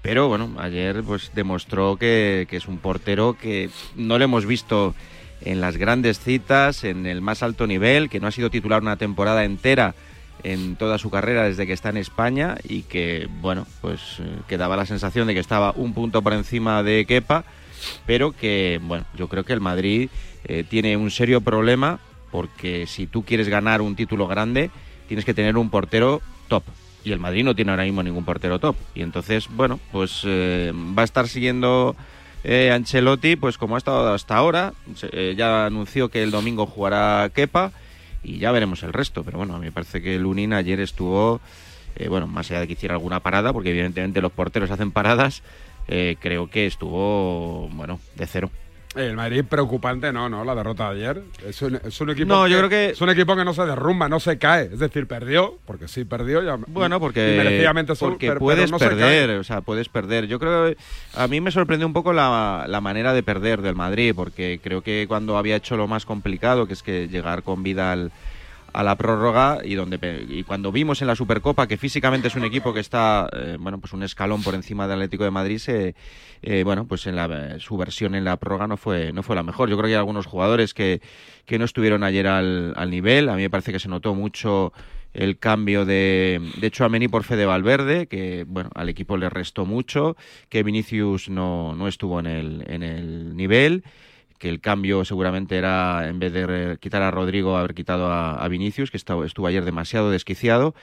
[0.00, 4.94] Pero bueno, ayer pues demostró que, que es un portero que no lo hemos visto
[5.40, 8.96] en las grandes citas, en el más alto nivel, que no ha sido titular una
[8.96, 9.94] temporada entera
[10.42, 14.56] en toda su carrera desde que está en España y que, bueno, pues eh, que
[14.56, 17.44] daba la sensación de que estaba un punto por encima de Kepa,
[18.06, 20.10] pero que, bueno, yo creo que el Madrid
[20.44, 24.70] eh, tiene un serio problema porque si tú quieres ganar un título grande,
[25.06, 26.64] tienes que tener un portero top.
[27.04, 28.76] Y el Madrid no tiene ahora mismo ningún portero top.
[28.94, 31.96] Y entonces, bueno, pues eh, va a estar siguiendo
[32.44, 34.72] Ancelotti, pues como ha estado hasta ahora,
[35.36, 37.72] ya anunció que el domingo jugará Kepa
[38.22, 39.24] y ya veremos el resto.
[39.24, 41.40] Pero bueno, a mí me parece que Lunin ayer estuvo,
[41.96, 45.42] eh, bueno, más allá de que hiciera alguna parada, porque evidentemente los porteros hacen paradas,
[45.86, 48.50] creo que estuvo, bueno, de cero.
[48.94, 51.22] El Madrid preocupante, no, no, la derrota de ayer.
[51.46, 52.90] Es un, equipo no, yo creo que...
[52.90, 54.64] es un equipo que no se derrumba, no se cae.
[54.72, 56.42] Es decir, perdió, porque sí perdió.
[56.42, 60.26] Ya, bueno, porque, merecidamente porque puedes perder, o sea, puedes perder.
[60.26, 60.74] Yo creo
[61.14, 64.82] a mí me sorprendió un poco la, la manera de perder del Madrid, porque creo
[64.82, 68.10] que cuando había hecho lo más complicado, que es que llegar con vida al
[68.78, 69.98] a la prórroga y donde
[70.28, 73.80] y cuando vimos en la Supercopa que físicamente es un equipo que está eh, bueno
[73.80, 75.96] pues un escalón por encima del Atlético de Madrid se,
[76.42, 79.42] eh, bueno pues en la, su versión en la prórroga no fue no fue la
[79.42, 79.68] mejor.
[79.68, 81.00] Yo creo que hay algunos jugadores que,
[81.44, 83.28] que no estuvieron ayer al, al nivel.
[83.30, 84.72] A mí me parece que se notó mucho
[85.12, 90.16] el cambio de, de Chouameni por Fede Valverde, que bueno, al equipo le restó mucho,
[90.50, 93.82] que Vinicius no, no estuvo en el, en el nivel
[94.38, 98.90] que el cambio seguramente era, en vez de quitar a Rodrigo, haber quitado a, Vinicius,
[98.90, 100.74] que estuvo, estuvo, ayer demasiado desquiciado.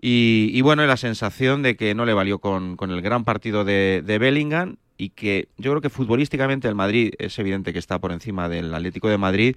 [0.00, 4.02] Y, bueno, la sensación de que no le valió con, con el gran partido de,
[4.04, 8.12] de, Bellingham y que yo creo que futbolísticamente el Madrid es evidente que está por
[8.12, 9.56] encima del Atlético de Madrid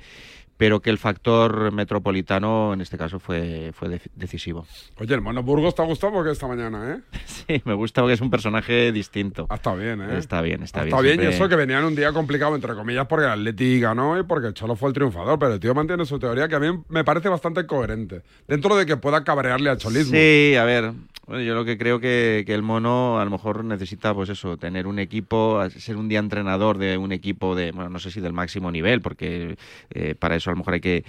[0.59, 4.67] pero que el factor metropolitano en este caso fue, fue decisivo.
[4.97, 7.17] Oye, el Mono Burgos te ha gustado porque esta mañana, ¿eh?
[7.25, 9.47] Sí, me gusta porque es un personaje distinto.
[9.49, 10.17] Ah, está bien, ¿eh?
[10.17, 10.93] Está bien, está bien.
[10.93, 13.79] Está bien, y eso que venía en un día complicado, entre comillas, porque el Atleti
[13.79, 16.55] ganó y porque el Cholo fue el triunfador, pero el tío mantiene su teoría que
[16.55, 20.11] a mí me parece bastante coherente, dentro de que pueda cabrearle al cholismo.
[20.11, 20.91] Sí, a ver,
[21.29, 24.87] yo lo que creo que, que, el mono a lo mejor necesita, pues eso, tener
[24.87, 28.33] un equipo, ser un día entrenador de un equipo de, bueno, no sé si del
[28.33, 29.55] máximo nivel, porque
[29.91, 31.05] eh, para eso a lo mejor hay que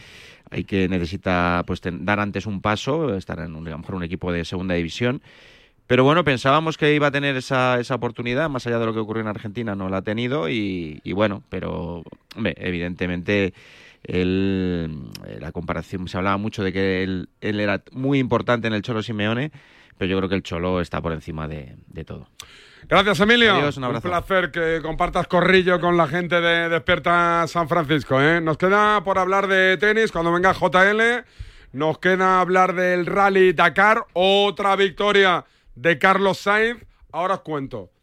[0.51, 4.03] hay que necesita pues dar antes un paso, estar en un, a lo mejor un
[4.03, 5.23] equipo de segunda división.
[5.87, 9.01] Pero bueno, pensábamos que iba a tener esa, esa oportunidad, más allá de lo que
[9.01, 12.05] ocurrió en Argentina, no la ha tenido y, bueno, pero
[12.37, 13.55] evidentemente
[14.05, 19.03] la comparación, se hablaba mucho de que él, él, era muy importante en el Cholo
[19.03, 19.51] Simeone,
[20.01, 22.27] pero yo creo que el Cholo está por encima de, de todo.
[22.89, 23.55] Gracias, Emilio.
[23.59, 28.19] un, placer que compartas corrillo con la gente de Despierta San Francisco.
[28.19, 28.41] ¿eh?
[28.41, 31.27] Nos queda por hablar de tenis cuando venga JL.
[31.73, 34.07] Nos queda hablar del Rally Dakar.
[34.15, 35.45] Otra victoria
[35.75, 36.83] de Carlos Sainz.
[37.13, 37.91] Ahora os cuento.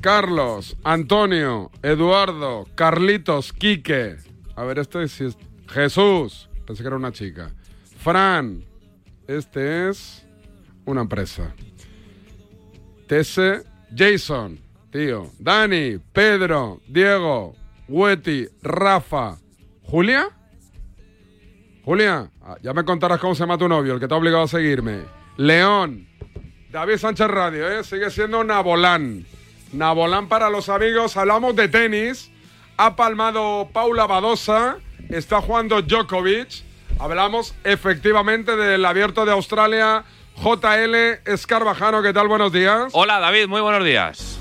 [0.00, 4.16] Carlos, Antonio, Eduardo, Carlitos, Quique.
[4.54, 5.36] A ver, este es
[5.68, 6.48] Jesús.
[6.66, 7.50] Pensé que era una chica.
[7.98, 8.64] Fran.
[9.26, 10.26] Este es
[10.84, 11.54] una empresa.
[13.06, 13.62] Tese,
[13.94, 14.58] Jason,
[14.90, 15.30] tío.
[15.38, 17.54] Dani, Pedro, Diego,
[17.88, 19.36] Weti, Rafa.
[19.82, 20.28] ¿Julia?
[21.84, 24.44] Julia, ah, ya me contarás cómo se llama tu novio, el que te ha obligado
[24.44, 25.04] a seguirme.
[25.38, 26.06] León,
[26.70, 27.82] David Sánchez Radio, ¿eh?
[27.82, 29.24] sigue siendo Nabolán.
[29.72, 31.16] Nabolán para los amigos.
[31.16, 32.30] Hablamos de tenis.
[32.76, 34.76] Ha palmado Paula Badosa.
[35.08, 36.64] Está jugando Djokovic.
[36.98, 40.04] Hablamos efectivamente del abierto de Australia.
[40.36, 40.94] JL
[41.26, 42.28] Escarvajano, ¿qué tal?
[42.28, 42.90] Buenos días.
[42.92, 44.38] Hola David, muy buenos días.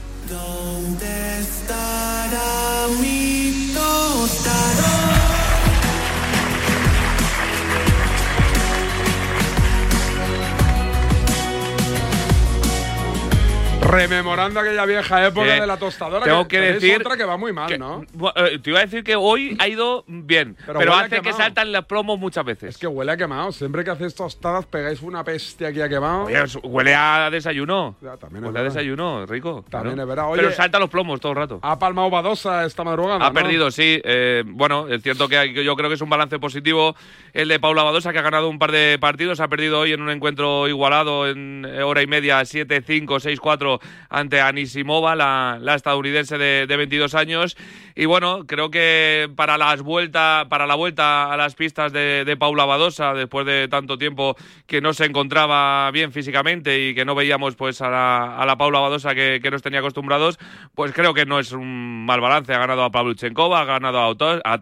[13.81, 16.25] Rememorando aquella vieja época de la tostadora.
[16.25, 16.97] Tengo que, decir.
[16.97, 18.03] otra que va muy mal, ¿no?
[18.35, 20.57] Eh, te iba a decir que hoy ha ido bien.
[20.65, 22.69] Pero, hace que saltan las promos muchas veces.
[22.75, 23.51] Es que huele a quemado.
[23.51, 26.25] Siempre que hacéis tostadas pegáis una peste aquí a quemado.
[26.25, 27.95] Oye, huele a desayuno.
[28.19, 29.63] también huele a desayuno, rico.
[29.69, 30.27] También es verdad.
[30.33, 31.59] pero salta los plomos todo el rato.
[31.61, 33.25] Ha palmado Badosa esta madrugada.
[33.25, 34.01] Ha perdido, sí.
[34.03, 36.95] Eh, bueno, es cierto que yo creo que es un balance positivo
[37.33, 39.39] el de Paula Badosa, que ha ganado un par de partidos.
[39.39, 43.66] Ha perdido hoy en un encuentro igualado en hora y media, 7-5, 6-4
[44.09, 47.57] ante Anisimova, la, la estadounidense de, de, 22 años.
[47.95, 52.37] Y bueno, creo que para las vuelta, para la vuelta a las pistas de, de,
[52.37, 54.35] Paula Badosa, después de tanto tiempo
[54.67, 58.57] que no se encontraba bien físicamente y que no veíamos pues a la, a la
[58.57, 60.37] Paula Badosa que, que, nos tenía acostumbrados,
[60.75, 62.53] pues creo que no es un mal balance.
[62.53, 64.07] Ha ganado a Pavluchenkova, ha ganado a,
[64.43, 64.59] a.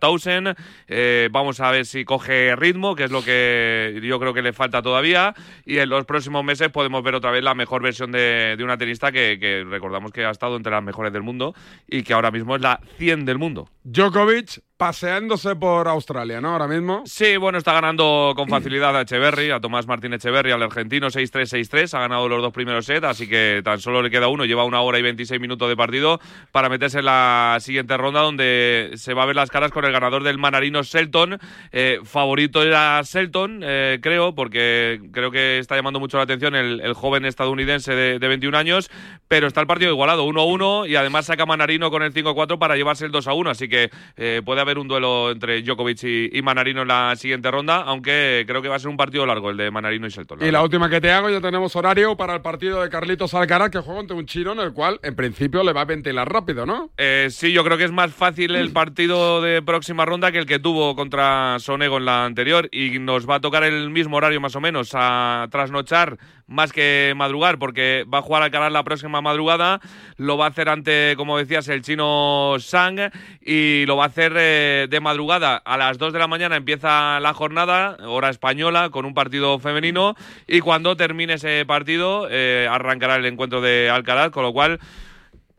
[0.87, 4.53] Eh, vamos a ver si coge ritmo, que es lo que yo creo que le
[4.53, 5.33] falta todavía.
[5.65, 8.77] Y en los próximos meses podemos ver otra vez la mejor versión de, de una
[8.77, 11.53] tenista que, que recordamos que ha estado entre las mejores del mundo
[11.87, 13.69] y que ahora mismo es la 100 del mundo.
[13.83, 16.49] Djokovic paseándose por Australia, ¿no?
[16.49, 17.03] Ahora mismo.
[17.05, 21.93] Sí, bueno, está ganando con facilidad a Echeverry, a Tomás Martín Echeverry, al argentino 6-3-6-3.
[21.93, 24.43] Ha ganado los dos primeros sets, así que tan solo le queda uno.
[24.43, 26.19] Lleva una hora y 26 minutos de partido
[26.51, 29.93] para meterse en la siguiente ronda, donde se va a ver las caras con el
[29.93, 31.39] ganador del Manarino Selton.
[31.71, 36.93] Eh, favorito era Selton, eh, creo, porque creo que está llamando mucho la atención el,
[36.93, 38.91] joven estadounidense de, 21 años.
[39.29, 43.05] Pero está el partido igualado, 1-1, y además saca Manarino con el 5-4 para llevarse
[43.05, 43.51] el 2-1.
[43.51, 47.81] Así que eh, puede haber un duelo entre Djokovic y, Manarino en la siguiente ronda,
[47.81, 50.39] aunque creo que va a ser un partido largo el de Manarino y Shelton.
[50.43, 53.69] Y la última que te hago, ya tenemos horario para el partido de Carlitos Alcaraz,
[53.69, 56.65] que juega ante un chino en el cual en principio le va a ventilar rápido,
[56.65, 56.91] ¿no?
[56.97, 60.45] Eh, sí, yo creo que es más fácil el partido de próxima ronda que el
[60.45, 64.41] que tuvo contra Sonego en la anterior y nos va a tocar el mismo horario
[64.41, 69.21] más o menos, a trasnochar más que madrugar, porque va a jugar Alcaraz la próxima
[69.21, 69.81] madrugada,
[70.17, 73.11] lo va a hacer ante, como decías, el chino Sang
[73.41, 74.54] y lo va a hacer eh,
[74.89, 75.57] de madrugada.
[75.57, 80.15] A las 2 de la mañana empieza la jornada, hora española, con un partido femenino
[80.47, 84.79] y cuando termine ese partido eh, arrancará el encuentro de Alcaraz, con lo cual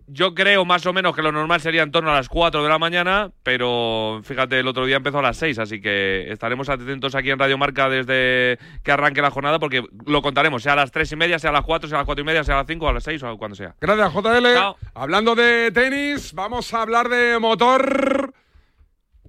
[0.09, 2.69] yo creo más o menos que lo normal sería en torno a las 4 de
[2.69, 7.15] la mañana, pero fíjate, el otro día empezó a las 6, así que estaremos atentos
[7.15, 10.93] aquí en Radio Marca desde que arranque la jornada, porque lo contaremos, sea a las
[10.93, 12.59] 3 y media, sea a las 4, sea a las 4 y media, sea a
[12.59, 13.75] las 5, a las 6 o cuando sea.
[13.81, 14.47] Gracias, JL.
[14.95, 18.33] Hablando de tenis, vamos a hablar de motor.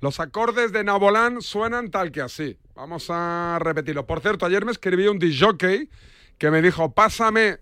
[0.01, 2.57] Los acordes de Nabolán suenan tal que así.
[2.75, 4.05] Vamos a repetirlo.
[4.05, 5.89] Por cierto, ayer me escribió un DJ
[6.37, 7.57] que me dijo, pásame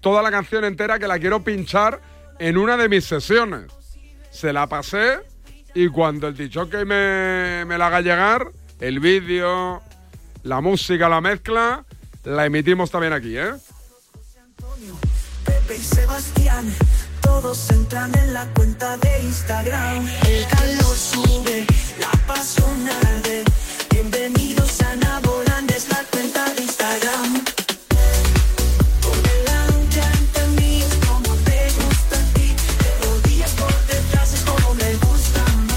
[0.00, 2.00] toda la canción entera que la quiero pinchar
[2.38, 3.72] en una de mis sesiones.
[4.30, 5.20] Se la pasé
[5.74, 8.48] y cuando el que me, me la haga llegar,
[8.80, 9.82] el vídeo,
[10.42, 11.84] la música, la mezcla,
[12.24, 13.52] la emitimos también aquí, ¿eh?
[17.40, 20.06] Todos entran en la cuenta de Instagram.
[20.26, 21.66] El calor sube,
[21.98, 23.44] la pasión arde.
[23.90, 27.44] Bienvenidos a Naboland, es la cuenta de Instagram.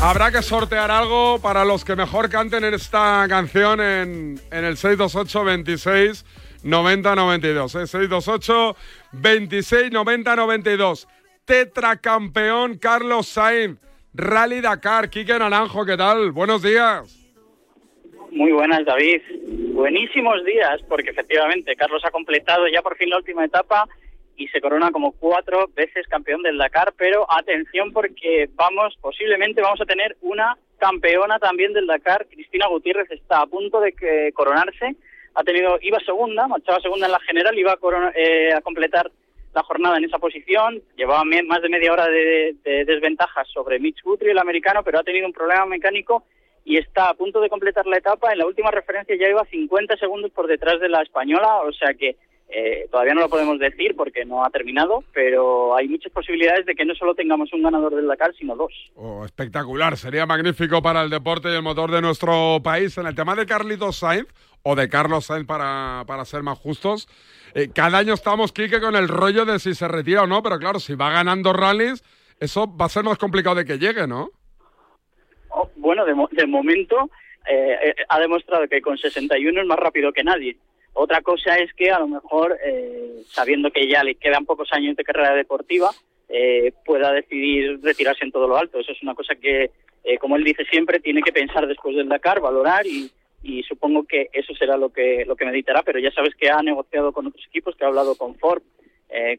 [0.01, 5.43] Habrá que sortear algo para los que mejor canten en esta canción en, el 628
[5.45, 6.25] 26
[6.63, 7.71] 90 92.
[7.71, 8.75] 628
[9.13, 11.07] 26 90 92.
[11.45, 13.79] Tetracampeón Carlos Sainz.
[14.13, 15.09] Rally Dakar.
[15.09, 16.31] Quique Naranjo, ¿qué tal?
[16.31, 17.19] Buenos días.
[18.31, 19.21] Muy buenas, David.
[19.73, 23.87] Buenísimos días, porque efectivamente Carlos ha completado ya por fin la última etapa
[24.35, 29.81] y se corona como cuatro veces campeón del Dakar, pero atención porque vamos, posiblemente vamos
[29.81, 34.95] a tener una campeona también del Dakar, Cristina Gutiérrez está a punto de que coronarse,
[35.35, 39.11] ha tenido, iba segunda, marchaba segunda en la general, iba a, eh, a completar
[39.53, 44.01] la jornada en esa posición, llevaba más de media hora de, de desventajas sobre Mitch
[44.03, 46.23] Guthrie, el americano, pero ha tenido un problema mecánico
[46.65, 48.31] y está a punto de completar la etapa.
[48.31, 51.93] En la última referencia ya iba 50 segundos por detrás de la española, o sea
[51.93, 52.15] que
[52.49, 56.75] eh, todavía no lo podemos decir porque no ha terminado, pero hay muchas posibilidades de
[56.75, 58.71] que no solo tengamos un ganador del Dakar, sino dos.
[58.95, 62.97] Oh, espectacular, sería magnífico para el deporte y el motor de nuestro país.
[62.97, 64.27] En el tema de Carlitos Sainz,
[64.63, 67.07] o de Carlos Sainz para, para ser más justos,
[67.53, 70.57] eh, cada año estamos, Quique, con el rollo de si se retira o no, pero
[70.57, 72.03] claro, si va ganando rallies,
[72.39, 74.31] eso va a ser más complicado de que llegue, ¿no?
[75.49, 77.09] Oh, bueno, de, de momento
[77.49, 80.57] eh, ha demostrado que con 61 es más rápido que nadie.
[80.93, 84.95] Otra cosa es que a lo mejor, eh, sabiendo que ya le quedan pocos años
[84.95, 85.89] de carrera deportiva,
[86.29, 88.79] eh, pueda decidir retirarse en todo lo alto.
[88.79, 89.71] Eso es una cosa que,
[90.03, 93.11] eh, como él dice siempre, tiene que pensar después del Dakar, valorar y,
[93.67, 95.83] supongo que eso será lo que, lo que meditará.
[95.83, 98.63] Pero ya sabes que ha negociado con otros equipos, que ha hablado con Ford,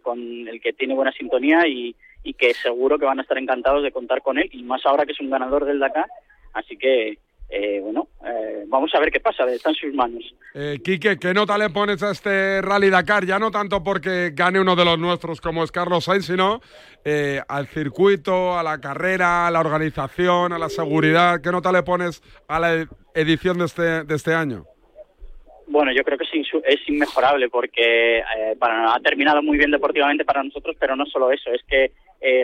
[0.03, 3.83] con el que tiene buena sintonía y, y que seguro que van a estar encantados
[3.83, 6.07] de contar con él, y más ahora que es un ganador del Dakar.
[6.53, 7.19] Así que
[7.49, 10.23] eh, bueno, eh, vamos a ver qué pasa, está en sus manos.
[10.55, 13.25] Eh, Quique, ¿qué nota le pones a este Rally Dakar?
[13.25, 16.61] Ya no tanto porque gane uno de los nuestros como es Carlos Sainz, sino
[17.05, 21.41] eh, al circuito, a la carrera, a la organización, a la seguridad.
[21.43, 24.65] ¿Qué nota le pones a la edición de este, de este año?
[25.67, 30.77] Bueno, yo creo que es, es inmejorable porque ha terminado muy bien deportivamente para nosotros,
[30.79, 31.93] pero no solo eso, es que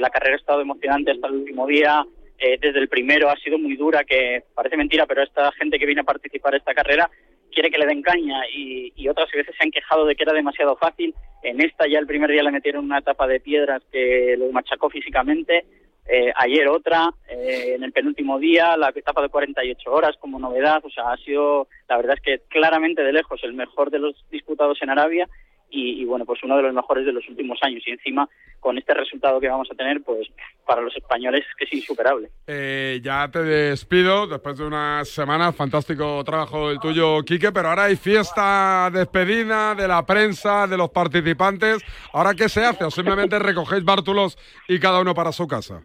[0.00, 2.04] la carrera ha estado emocionante hasta el último día,
[2.40, 5.84] eh, desde el primero ha sido muy dura, que parece mentira, pero esta gente que
[5.84, 7.10] viene a participar esta carrera
[7.52, 10.76] quiere que le den caña y, otras veces se han quejado de que era demasiado
[10.76, 11.12] fácil.
[11.42, 14.88] En esta ya el primer día le metieron una etapa de piedras que lo machacó
[14.88, 15.64] físicamente.
[16.08, 20.80] Eh, ayer otra, eh, en el penúltimo día, la etapa de 48 horas como novedad.
[20.84, 24.14] O sea, ha sido, la verdad es que claramente de lejos el mejor de los
[24.30, 25.28] disputados en Arabia
[25.70, 27.82] y, bueno, pues uno de los mejores de los últimos años.
[27.86, 30.28] Y encima, con este resultado que vamos a tener, pues
[30.66, 32.28] para los españoles es que es insuperable.
[32.46, 37.84] Eh, ya te despido después de unas semanas, fantástico trabajo el tuyo, Quique, pero ahora
[37.84, 41.82] hay fiesta despedida de la prensa, de los participantes.
[42.12, 42.84] ¿Ahora qué se hace?
[42.84, 44.36] ¿O simplemente recogéis bártulos
[44.68, 45.82] y cada uno para su casa?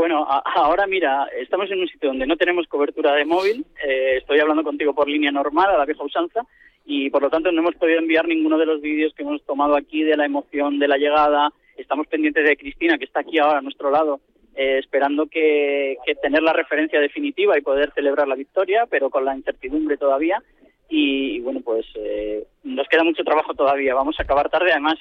[0.00, 3.66] Bueno, ahora mira, estamos en un sitio donde no tenemos cobertura de móvil.
[3.86, 6.40] Eh, estoy hablando contigo por línea normal, a la vieja usanza,
[6.86, 9.76] y por lo tanto no hemos podido enviar ninguno de los vídeos que hemos tomado
[9.76, 11.50] aquí de la emoción de la llegada.
[11.76, 14.20] Estamos pendientes de Cristina, que está aquí ahora a nuestro lado,
[14.54, 19.36] eh, esperando que, tener la referencia definitiva y poder celebrar la victoria, pero con la
[19.36, 20.42] incertidumbre todavía.
[20.88, 23.94] Y, bueno, pues eh, nos queda mucho trabajo todavía.
[23.94, 24.72] Vamos a acabar tarde.
[24.72, 24.94] Además,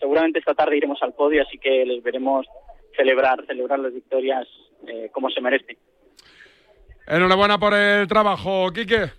[0.00, 2.46] seguramente esta tarde iremos al podio, así que les veremos
[2.98, 4.46] celebrar, celebrar las victorias
[4.86, 5.78] eh, como se merece.
[7.06, 9.10] Enhorabuena por el trabajo, Quique.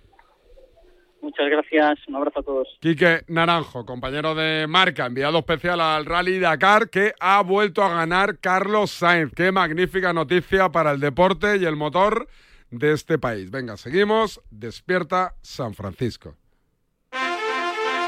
[1.22, 2.68] Muchas gracias, un abrazo a todos.
[2.80, 8.38] Quique Naranjo, compañero de marca, enviado especial al Rally Dakar, que ha vuelto a ganar
[8.38, 9.32] Carlos Sainz.
[9.34, 12.28] Qué magnífica noticia para el deporte y el motor
[12.70, 13.50] de este país.
[13.50, 14.40] Venga, seguimos.
[14.50, 16.36] Despierta San Francisco.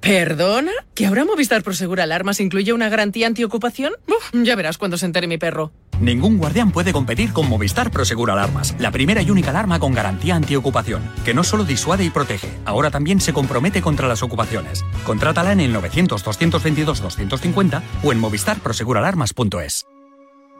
[0.00, 0.70] ¿Perdona?
[0.94, 3.92] ¿Que ahora Movistar Prosegur Alarmas incluye una garantía antiocupación?
[4.32, 5.72] ya verás cuando se entere mi perro.
[6.00, 10.36] Ningún guardián puede competir con Movistar Prosegur Alarmas, la primera y única alarma con garantía
[10.36, 14.84] antiocupación, que no solo disuade y protege, ahora también se compromete contra las ocupaciones.
[15.04, 19.86] Contrátala en el 900-222-250 o en movistarproseguralarmas.es.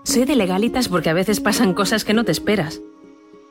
[0.03, 2.81] Soy de legalitas porque a veces pasan cosas que no te esperas.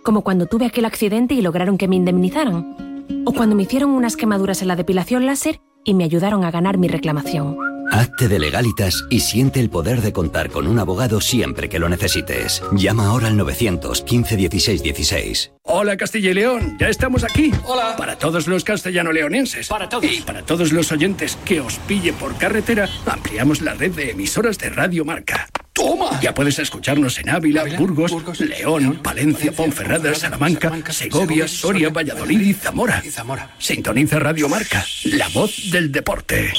[0.03, 3.05] Como cuando tuve aquel accidente y lograron que me indemnizaran.
[3.25, 6.77] O cuando me hicieron unas quemaduras en la depilación láser y me ayudaron a ganar
[6.77, 7.76] mi reclamación.
[7.91, 11.89] Hazte de legalitas y siente el poder de contar con un abogado siempre que lo
[11.89, 12.61] necesites.
[12.73, 15.51] Llama ahora al 915 16 16.
[15.63, 17.51] Hola Castilla y León, ya estamos aquí.
[17.65, 17.95] Hola.
[17.97, 19.67] Para todos los castellano-leonenses.
[19.67, 20.05] Para todos.
[20.05, 24.57] Y para todos los oyentes que os pille por carretera, ampliamos la red de emisoras
[24.57, 25.47] de Radio Marca.
[25.73, 26.19] ¡Toma!
[26.21, 33.03] Ya puedes escucharnos en Ávila, Burgos, León, Palencia, Ponferrada, Salamanca, Segovia, Soria, Valladolid y Zamora.
[33.59, 36.51] Sintoniza Radio Marca, la voz del deporte.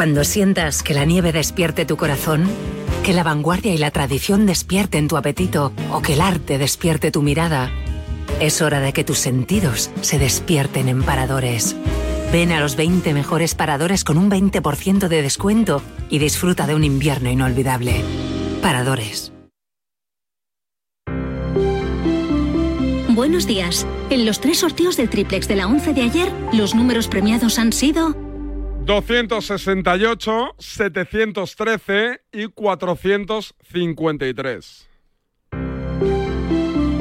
[0.00, 2.48] Cuando sientas que la nieve despierte tu corazón,
[3.04, 7.20] que la vanguardia y la tradición despierten tu apetito o que el arte despierte tu
[7.20, 7.70] mirada,
[8.40, 11.76] es hora de que tus sentidos se despierten en paradores.
[12.32, 16.84] Ven a los 20 mejores paradores con un 20% de descuento y disfruta de un
[16.84, 18.02] invierno inolvidable.
[18.62, 19.34] Paradores.
[23.10, 23.86] Buenos días.
[24.08, 27.74] En los tres sorteos del triplex de la 11 de ayer, los números premiados han
[27.74, 28.29] sido
[28.90, 34.88] 268, 713 y 453.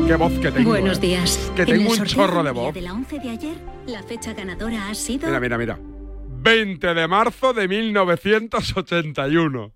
[0.05, 0.69] Qué voz que tengo.
[0.69, 1.01] Buenos ¿eh?
[1.01, 1.51] días.
[1.55, 2.75] Que tengo un chorro de voz.
[2.75, 5.79] De la 11 de ayer, la fecha ganadora ha sido Mira, mira, mira.
[6.27, 9.73] 20 de marzo de 1981.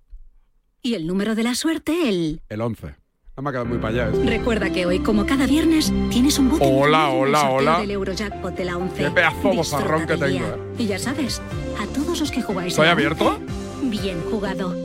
[0.84, 2.94] Y el número de la suerte, el El 11.
[3.36, 4.10] No me ha quedado muy para allá.
[4.14, 4.24] esto.
[4.30, 7.80] Recuerda que hoy, como cada viernes, tienes un bote Hola, en hola, hola.
[7.80, 8.96] del Eurojackpot de la 11.
[8.96, 10.58] Qué pedazo de bozarrón que tengo, día.
[10.78, 11.42] Y ya sabes,
[11.82, 12.74] a todos los que jugáis.
[12.74, 13.40] ¿Estoy abierto?
[13.82, 14.76] 11, Bien jugado.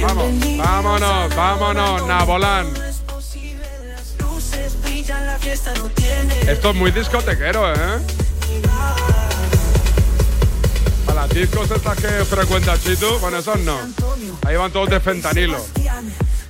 [0.00, 2.66] Vamos, vámonos, vámonos, Nabolán.
[6.48, 8.21] Esto es muy discotequero, ¿eh?
[11.22, 13.78] Las discos estas que frecuenta Chito, bueno, esos no.
[14.44, 15.56] Ahí van todos de fentanilo.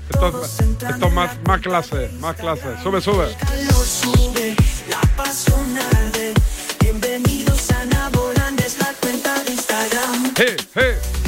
[0.08, 2.62] Esto, es- esto es más, más clase, más clase.
[2.82, 3.36] Sube, sube.
[3.84, 4.56] Sube,
[4.88, 5.62] la pasión.
[6.80, 10.34] Bienvenidos a Naboland, es la cuenta de Instagram.
[10.36, 11.21] Hey, hey.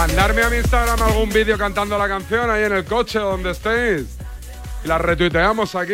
[0.00, 4.06] Mandarme a mi Instagram algún vídeo cantando la canción ahí en el coche donde estéis.
[4.82, 5.92] Y la retuiteamos aquí.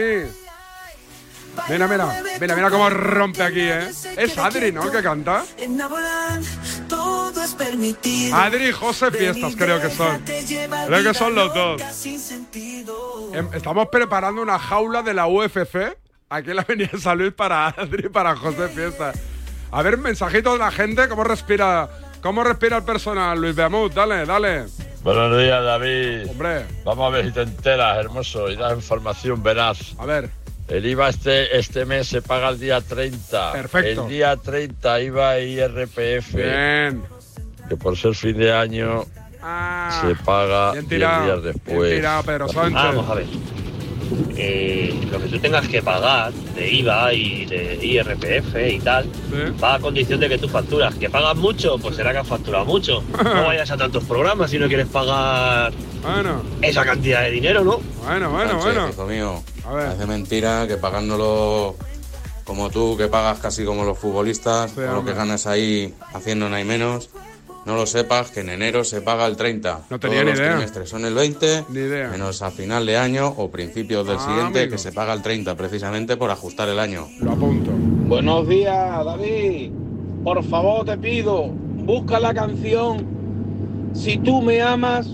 [1.69, 3.91] Mira, mira, mira, mira cómo rompe aquí, ¿eh?
[4.17, 4.85] Es Adri, ¿no?
[4.85, 5.45] El que canta.
[8.33, 10.23] Adri y José Fiestas creo que son.
[10.23, 11.83] Creo que son los dos.
[13.33, 15.99] Em, Estamos preparando una jaula de la UFC
[16.29, 19.19] aquí la Avenida San para Adri y para José Fiestas.
[19.73, 21.89] A ver, mensajito de la gente, ¿cómo respira,
[22.27, 23.41] cómo respira el personal?
[23.41, 24.65] Luis Beamut, dale, dale.
[25.03, 26.29] Buenos días, David.
[26.31, 26.67] Hombre.
[26.85, 29.95] Vamos a ver si te enteras, hermoso, y das información veraz.
[29.99, 30.29] A ver.
[30.69, 33.53] El IVA este, este mes se paga el día 30.
[33.53, 34.03] Perfecto.
[34.03, 36.35] El día 30 IVA y IRPF.
[36.35, 37.03] Bien.
[37.69, 39.05] Que por ser fin de año
[39.49, 41.95] Ah, se paga bien 10 tirado, días bien después.
[41.95, 42.75] tirado, Pedro Sánchez.
[42.75, 43.27] Vamos a ver.
[44.37, 49.11] Eh, lo que tú tengas que pagar de IVA y de IRPF y tal,
[49.63, 50.95] va a condición de que tú facturas.
[50.95, 51.79] ¿Que pagas mucho?
[51.79, 53.03] Pues será que has facturado mucho.
[53.25, 57.81] No vayas a tantos programas si no quieres pagar Bueno, esa cantidad de dinero, ¿no?
[58.05, 58.89] bueno, bueno, Sánchez, bueno.
[58.91, 59.87] hijo mío, A ver.
[59.87, 61.75] parece mentira que pagándolo
[62.45, 66.61] como tú, que pagas casi como los futbolistas, con lo que ganas ahí haciendo nada
[66.61, 67.11] y menos,
[67.67, 69.81] no lo sepas que en enero se paga el 30.
[69.91, 70.51] No tenía Todos ni los idea.
[70.53, 72.09] trimestres son el 20, Ni idea.
[72.09, 74.73] menos a final de año o principios del Ah, siguiente, amigo.
[74.73, 77.09] que se paga el 30, precisamente por ajustar el año.
[77.21, 77.71] Lo apunto.
[77.73, 79.73] Buenos días, David.
[80.23, 83.15] Por favor, te pido, busca la canción
[83.95, 85.09] Si tú me amas,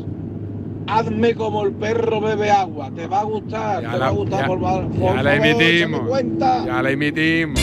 [0.89, 2.91] hazme como el perro bebe agua.
[2.95, 5.23] Te va a gustar, Ya te la- va a gustar ya- por, por Ya favor,
[5.23, 6.09] la emitimos.
[6.09, 6.65] cuenta.
[6.67, 7.61] Ya la emitimos.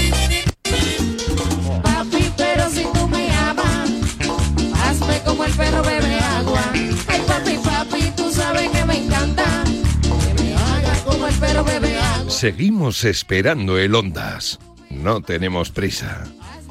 [12.39, 14.59] Seguimos esperando el Ondas.
[14.89, 16.23] No tenemos prisa.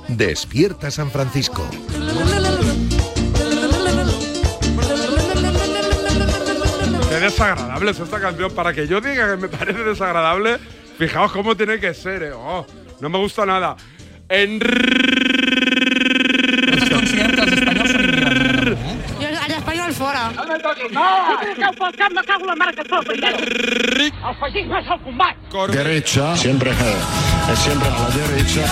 [0.09, 1.63] Despierta San Francisco.
[7.11, 8.51] Qué desagradable es esta canción.
[8.55, 10.57] Para que yo diga que me parece desagradable,
[10.97, 12.23] fijaos cómo tiene que ser.
[12.23, 12.33] eh.
[12.33, 12.65] Oh,
[13.01, 13.77] no me gusta nada.
[14.27, 14.61] En...
[19.21, 19.93] Yo al español
[25.51, 25.73] fora.
[25.73, 26.37] Derecha.
[26.37, 28.67] Siempre, eh, siempre a la derecha.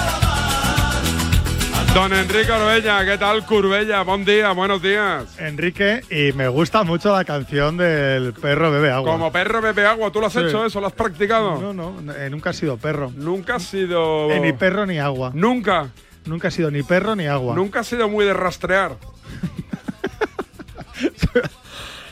[1.94, 4.02] Don Enrique Orbella, ¿qué tal, Curbella?
[4.02, 5.24] Buen día, buenos días.
[5.38, 9.12] Enrique, y me gusta mucho la canción del perro bebe agua.
[9.12, 10.40] Como perro bebe agua, ¿tú lo has Sí.
[10.40, 10.78] hecho eso?
[10.80, 11.58] ¿Lo has practicado?
[11.58, 13.10] No, no, eh, nunca he sido perro.
[13.16, 14.30] Nunca has sido.
[14.30, 15.30] Eh, ni perro ni agua.
[15.32, 15.88] Nunca.
[16.26, 17.54] Nunca he sido ni perro ni agua.
[17.54, 18.92] Nunca has sido muy de rastrear.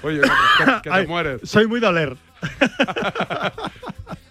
[0.02, 1.40] Oye, que, que- que te Ay, mueres.
[1.44, 2.16] Soy muy doler.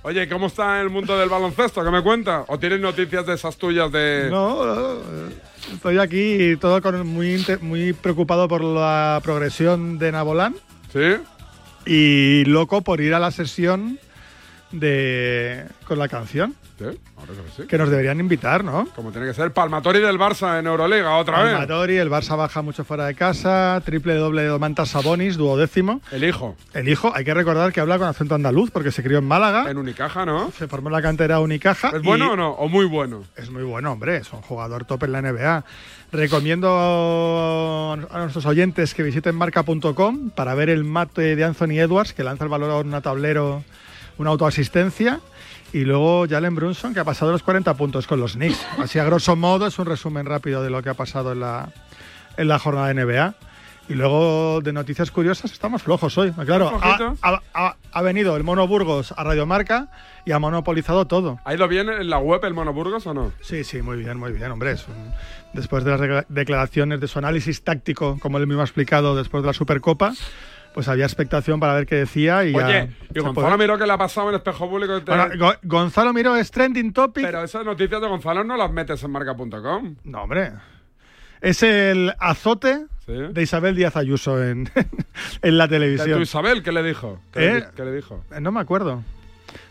[0.05, 1.81] Oye, ¿cómo está el mundo del baloncesto?
[1.81, 2.43] ¿Qué me cuenta?
[2.49, 4.27] ¿O tienes noticias de esas tuyas de.?
[4.29, 5.33] No, no, eh,
[5.73, 10.55] estoy aquí todo con muy, muy preocupado por la progresión de Nabolán.
[10.91, 11.15] ¿Sí?
[11.85, 13.97] Y loco por ir a la sesión
[14.73, 16.55] de con la canción.
[16.77, 17.67] Sí, ahora que sí.
[17.67, 18.87] Que nos deberían invitar, ¿no?
[18.95, 21.53] Como tiene que ser Palmatori del Barça en Euroliga, otra vez.
[21.53, 26.01] Palmatori, el Barça baja mucho fuera de casa, triple doble de Domantas Sabonis, duodécimo.
[26.11, 26.57] El hijo.
[26.73, 29.69] El hijo, hay que recordar que habla con acento andaluz porque se crió en Málaga.
[29.69, 30.51] En Unicaja, ¿no?
[30.51, 31.91] Se formó en la cantera Unicaja.
[31.95, 32.51] ¿Es bueno o no?
[32.51, 33.23] ¿O muy bueno?
[33.35, 35.63] Es muy bueno, hombre, es un jugador top en la NBA.
[36.11, 36.69] Recomiendo
[38.11, 42.43] a nuestros oyentes que visiten marca.com para ver el mate de Anthony Edwards, que lanza
[42.43, 43.63] el valor en un tablero,
[44.17, 45.19] una autoasistencia.
[45.71, 48.63] Y luego Jalen Brunson, que ha pasado los 40 puntos con los Knicks.
[48.77, 51.69] Así a grosso modo es un resumen rápido de lo que ha pasado en la,
[52.37, 53.33] en la jornada de NBA.
[53.89, 56.31] Y luego de noticias curiosas estamos flojos hoy.
[56.45, 59.89] Claro, ha, ha- ha- ha venido el Mono Burgos a Radiomarca
[60.25, 61.39] y ha monopolizado todo.
[61.43, 63.33] ¿Ha ido bien en la web el Monoburgos o no?
[63.41, 64.71] Sí, sí, muy bien, muy bien, hombre.
[64.71, 65.11] Es un-
[65.53, 69.43] después de las decla- declaraciones de su análisis táctico, como él mismo ha explicado después
[69.43, 70.13] de la Supercopa,
[70.73, 73.93] pues había expectación para ver qué decía y ya y Gonzalo puede- Miró que le
[73.93, 75.01] ha pasado en espejo público.
[75.01, 77.25] Te- Bueno, Go- Gonzalo Miró es trending topic.
[77.25, 79.95] Pero esas noticias de Gonzalo no las metes en marca.com.
[80.03, 80.51] No, hombre.
[81.41, 83.11] Es el azote Sí.
[83.31, 84.69] de Isabel Díaz Ayuso en,
[85.41, 86.17] en la ¿De televisión.
[86.17, 87.19] tu Isabel qué le dijo?
[87.33, 87.55] ¿Qué, le, ¿Eh?
[87.55, 88.23] di- qué le dijo?
[88.39, 89.03] No me acuerdo.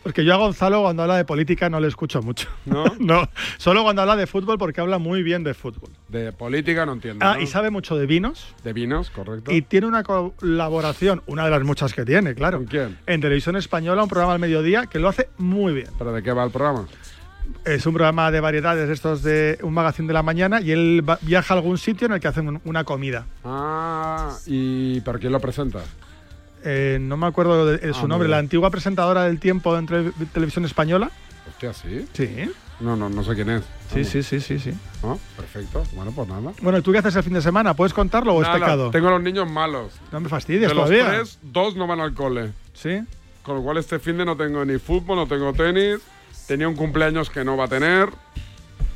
[0.03, 2.49] Porque yo a Gonzalo cuando habla de política no le escucho mucho.
[2.65, 2.85] ¿No?
[2.99, 5.89] no, solo cuando habla de fútbol porque habla muy bien de fútbol.
[6.09, 7.25] De política no entiendo.
[7.25, 7.41] Ah, ¿no?
[7.41, 8.53] y sabe mucho de vinos.
[8.63, 9.51] De vinos, correcto.
[9.51, 12.57] Y tiene una colaboración, una de las muchas que tiene, claro.
[12.59, 12.97] ¿Con quién?
[13.07, 15.87] En televisión española, un programa al mediodía que lo hace muy bien.
[15.97, 16.85] ¿Pero de qué va el programa?
[17.65, 21.19] Es un programa de variedades, estos de un magazine de la mañana, y él va-
[21.21, 23.25] viaja a algún sitio en el que hacen un- una comida.
[23.43, 25.79] Ah, ¿y pero quién lo presenta?
[26.63, 29.85] Eh, no me acuerdo de, de Ah, su nombre, la antigua presentadora del tiempo en
[29.87, 31.11] tele- televisión española.
[31.49, 32.07] Hostia, ¿sí?
[32.13, 32.49] Sí.
[32.79, 33.63] No, no, no sé quién es.
[33.93, 34.73] Sí, sí, sí, sí, sí.
[35.03, 35.83] Ah, perfecto.
[35.93, 36.51] Bueno, pues nada.
[36.61, 37.73] Bueno, ¿tú qué haces el fin de semana?
[37.75, 38.91] ¿Puedes contarlo o es Nada, pecado?
[38.91, 39.93] Tengo a los niños malos.
[40.11, 41.07] No me fastidies de los todavía.
[41.09, 42.51] tres, dos no van al cole.
[42.73, 43.01] Sí.
[43.43, 45.99] Con lo cual este fin de no tengo ni fútbol, no tengo tenis.
[46.47, 48.09] Tenía un cumpleaños que no va a tener.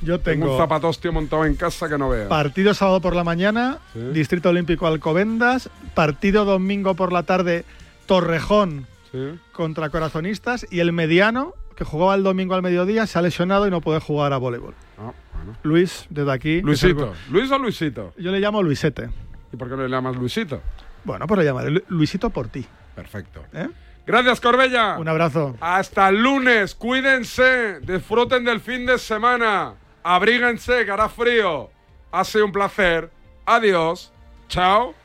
[0.02, 2.30] Yo Tengo tengo un zapatostio montado en casa que no vea.
[2.30, 4.00] partido sábado por la mañana, Sí.
[4.14, 7.66] Distrito Olímpico Alcobendas, partido domingo por la tarde,
[8.06, 9.39] Torrejón Sí.
[9.52, 13.72] contra Corazonistas y el mediano, que jugaba el domingo al mediodía, se ha lesionado y
[13.72, 14.74] no puede jugar a voleibol.
[14.98, 15.58] Ah, bueno.
[15.64, 16.62] Luis, desde aquí.
[16.62, 17.14] Luisito.
[17.32, 18.14] ¿Luis o Luisito?
[18.18, 19.10] Yo le llamo Luisete.
[19.54, 20.62] ¿Y por qué no le llamas Luisito?
[21.04, 22.66] Bueno, pues le llamaré Lu- Luisito por ti.
[22.95, 23.43] Perfecto.
[23.54, 23.68] ¿Eh?
[24.06, 24.98] Gracias, Corbella.
[24.98, 25.56] Un abrazo.
[25.60, 26.74] Hasta el lunes.
[26.76, 27.80] Cuídense.
[27.82, 29.74] Disfruten del fin de semana.
[30.10, 31.70] Abríguense, que hará frío.
[32.14, 33.12] Ha sido un placer.
[33.45, 34.14] Adiós.
[34.47, 34.95] Chao.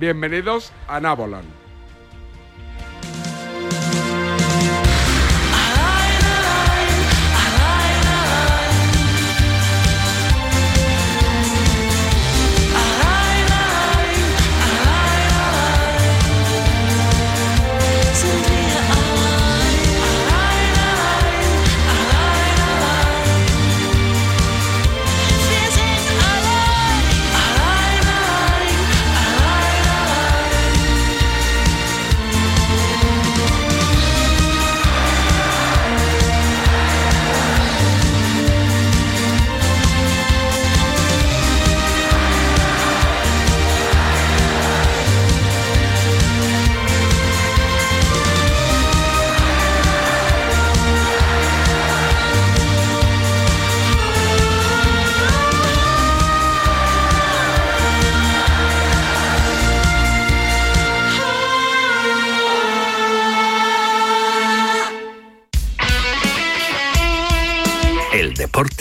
[0.00, 1.63] Bienvenidos a Nabolan.